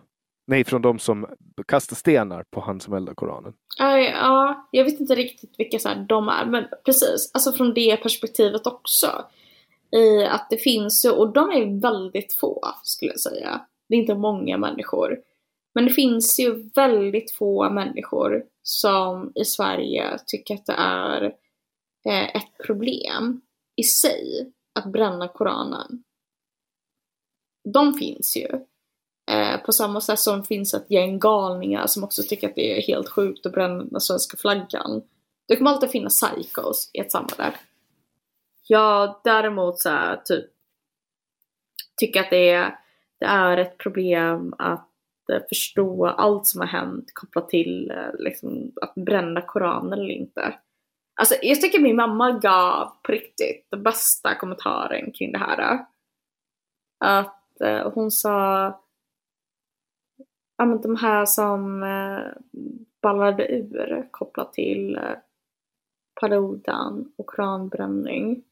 [0.48, 1.28] Nej, från de som
[1.68, 3.54] kastar stenar på han som eldar Koranen.
[3.78, 7.74] Ja, ja, jag vet inte riktigt vilka så här de är, men precis, alltså från
[7.74, 9.26] det perspektivet också.
[9.92, 13.62] I att det finns ju, och de är väldigt få skulle jag säga.
[13.90, 15.20] Det är inte många människor.
[15.76, 21.24] Men det finns ju väldigt få människor som i Sverige tycker att det är
[22.06, 23.42] eh, ett problem
[23.76, 26.04] i sig att bränna Koranen.
[27.74, 28.48] De finns ju.
[29.32, 32.78] Eh, på samma sätt som det finns ett gäng galningar som också tycker att det
[32.78, 35.02] är helt sjukt att bränna den svenska flaggan.
[35.48, 37.54] Det kommer alltid finnas psychos i ett samhälle.
[38.72, 40.46] Jag däremot så här, typ
[42.00, 42.80] tycker att det är,
[43.20, 44.90] det är ett problem att
[45.32, 50.60] eh, förstå allt som har hänt kopplat till eh, liksom, att bränna Koranen eller inte.
[51.16, 55.80] Alltså jag tycker min mamma gav på riktigt den bästa kommentaren kring det här.
[57.00, 58.66] Att eh, hon sa
[60.58, 62.42] ja, men de här som eh,
[63.02, 65.18] ballade ur kopplat till eh,
[66.22, 68.44] parodan och kranbränning.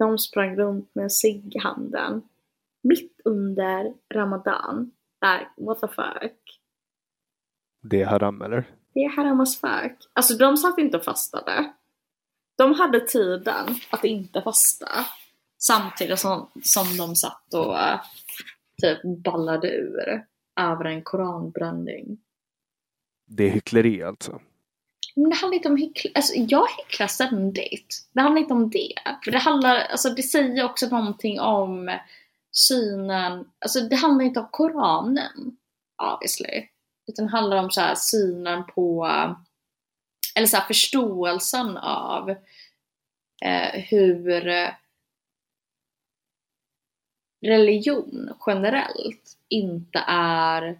[0.00, 2.22] De sprang runt med cigg i handen.
[2.82, 4.90] Mitt under Ramadan.
[5.24, 6.60] Like, what the fuck?
[7.82, 8.64] Det är haram eller?
[8.94, 9.92] Det är haram as fuck.
[10.12, 11.72] Alltså de satt inte och fastade.
[12.56, 14.88] De hade tiden att inte fasta.
[15.58, 18.00] Samtidigt som, som de satt och eh,
[18.82, 20.26] typ ballade ur.
[20.60, 22.18] över en koranbränning.
[23.26, 24.40] Det är hyckleri alltså.
[25.20, 26.12] Men det handlar inte om hyckleri.
[26.14, 28.08] Alltså, jag hycklar ständigt.
[28.12, 28.94] Det handlar inte om det.
[29.24, 31.98] För det handlar, alltså det säger också någonting om
[32.52, 35.56] synen, alltså det handlar inte om Koranen,
[36.02, 36.66] obviously.
[37.06, 39.08] Utan det handlar om så här, synen på,
[40.34, 42.30] eller så här, förståelsen av
[43.44, 44.40] eh, hur
[47.46, 50.78] religion generellt inte är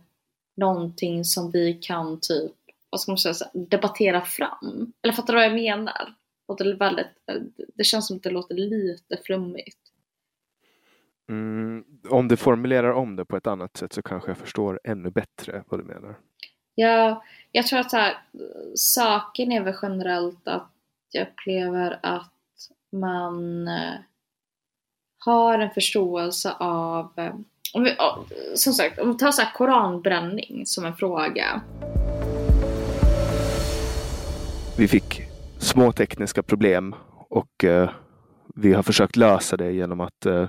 [0.56, 2.56] någonting som vi kan typ,
[2.90, 4.92] vad ska man säga, debattera fram.
[5.02, 6.14] Eller fattar du vad jag menar?
[6.58, 7.06] Det, väldigt,
[7.74, 9.78] det känns som att det låter lite flummigt.
[11.28, 15.10] Mm, om du formulerar om det på ett annat sätt så kanske jag förstår ännu
[15.10, 16.18] bättre vad du menar.
[16.74, 18.18] Ja, jag tror att så här,
[18.74, 20.72] saken är väl generellt att
[21.10, 22.32] jag upplever att
[22.92, 23.94] man eh,
[25.18, 27.34] har en förståelse av, eh,
[27.74, 27.96] om vi,
[28.54, 31.62] som sagt, om vi tar så här koranbränning som en fråga.
[34.80, 35.22] Vi fick
[35.58, 36.94] små tekniska problem
[37.28, 37.90] och eh,
[38.54, 40.48] vi har försökt lösa det genom att eh,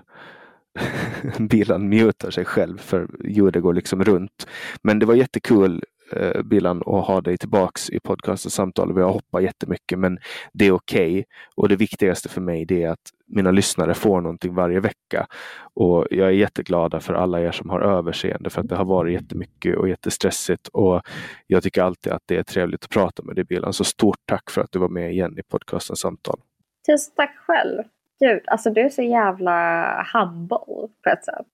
[1.40, 4.48] bilen mutar sig själv för ljudet går liksom runt.
[4.84, 5.84] Men det var jättekul
[6.14, 8.94] eh, Bilan och ha dig tillbaks i podcast och samtal.
[8.96, 10.20] Vi har hoppat jättemycket men
[10.54, 11.12] det är okej.
[11.12, 11.24] Okay.
[11.56, 15.28] Och det viktigaste för mig det är att mina lyssnare får någonting varje vecka.
[15.74, 19.14] Och jag är jätteglada för alla er som har överseende för att det har varit
[19.14, 20.68] jättemycket och jättestressigt.
[20.68, 21.02] Och
[21.48, 23.74] jag tycker alltid att det är trevligt att prata med dig Bilan.
[23.74, 26.40] Så stort tack för att du var med igen i podcastens samtal.
[26.88, 27.84] Tusen tack själv.
[28.20, 30.58] Gud, alltså du är så jävla humble
[31.04, 31.48] på ett sätt.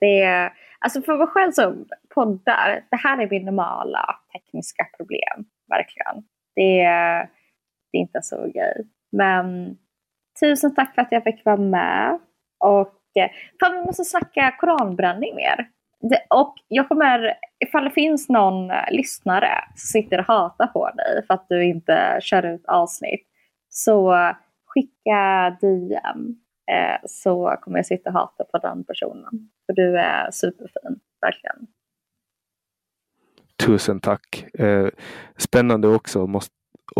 [0.00, 0.52] Det är,
[0.82, 6.24] alltså för mig själv som poddar, det här är min normala tekniska problem, verkligen.
[6.54, 7.28] Det är,
[7.92, 8.86] det är inte så grej.
[9.12, 9.76] Men
[10.40, 12.18] tusen tack för att jag fick vara med.
[12.64, 13.30] Och eh,
[13.60, 15.68] fan, vi måste snacka koranbränning mer.
[16.00, 17.34] Det, och jag kommer,
[17.64, 22.18] ifall det finns någon lyssnare som sitter och hatar på dig för att du inte
[22.20, 23.26] kör ut avsnitt,
[23.68, 24.16] så
[24.66, 26.36] skicka DM
[26.70, 29.50] eh, så kommer jag sitta och hata på den personen.
[29.72, 31.66] För du är superfin, verkligen.
[33.66, 34.44] Tusen tack.
[34.54, 34.88] Eh,
[35.36, 36.54] spännande också måste,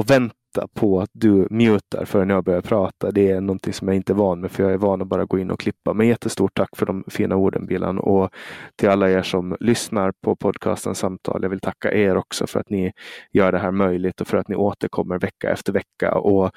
[0.09, 3.11] vänta vänta på att du mutar förrän jag börjar prata.
[3.11, 5.25] Det är någonting som jag inte är van med för jag är van att bara
[5.25, 5.95] gå in och klippa.
[5.95, 8.31] Men jättestort tack för de fina orden Bilan och
[8.77, 11.43] till alla er som lyssnar på podcasten Samtal.
[11.43, 12.93] Jag vill tacka er också för att ni
[13.33, 16.15] gör det här möjligt och för att ni återkommer vecka efter vecka.
[16.15, 16.51] Och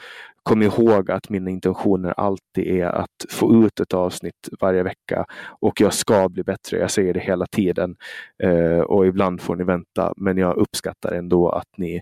[0.44, 5.26] kom ihåg att mina intentioner alltid är att få ut ett avsnitt varje vecka
[5.62, 6.78] och jag ska bli bättre.
[6.80, 7.96] Jag säger det hela tiden
[8.44, 12.02] eh, och ibland får ni vänta, men jag uppskattar ändå att ni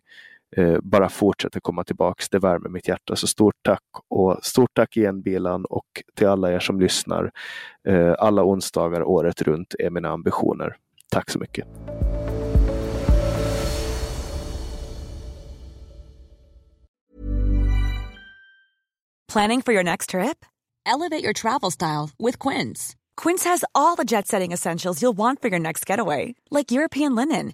[0.57, 2.29] Eh, bara fortsätter komma tillbaks.
[2.29, 3.15] Det värmer mitt hjärta.
[3.15, 5.85] Så stort tack och stort tack igen Bilan och
[6.15, 7.31] till alla er som lyssnar.
[7.87, 10.75] Eh, alla onsdagar året runt är mina ambitioner.
[11.11, 11.67] Tack så mycket.
[19.33, 20.45] Planning for your next trip?
[20.85, 22.95] Elevate your travel style with Quince.
[23.21, 27.15] Quince has all the jet setting essentials you'll want for your next getaway, like European
[27.15, 27.53] linen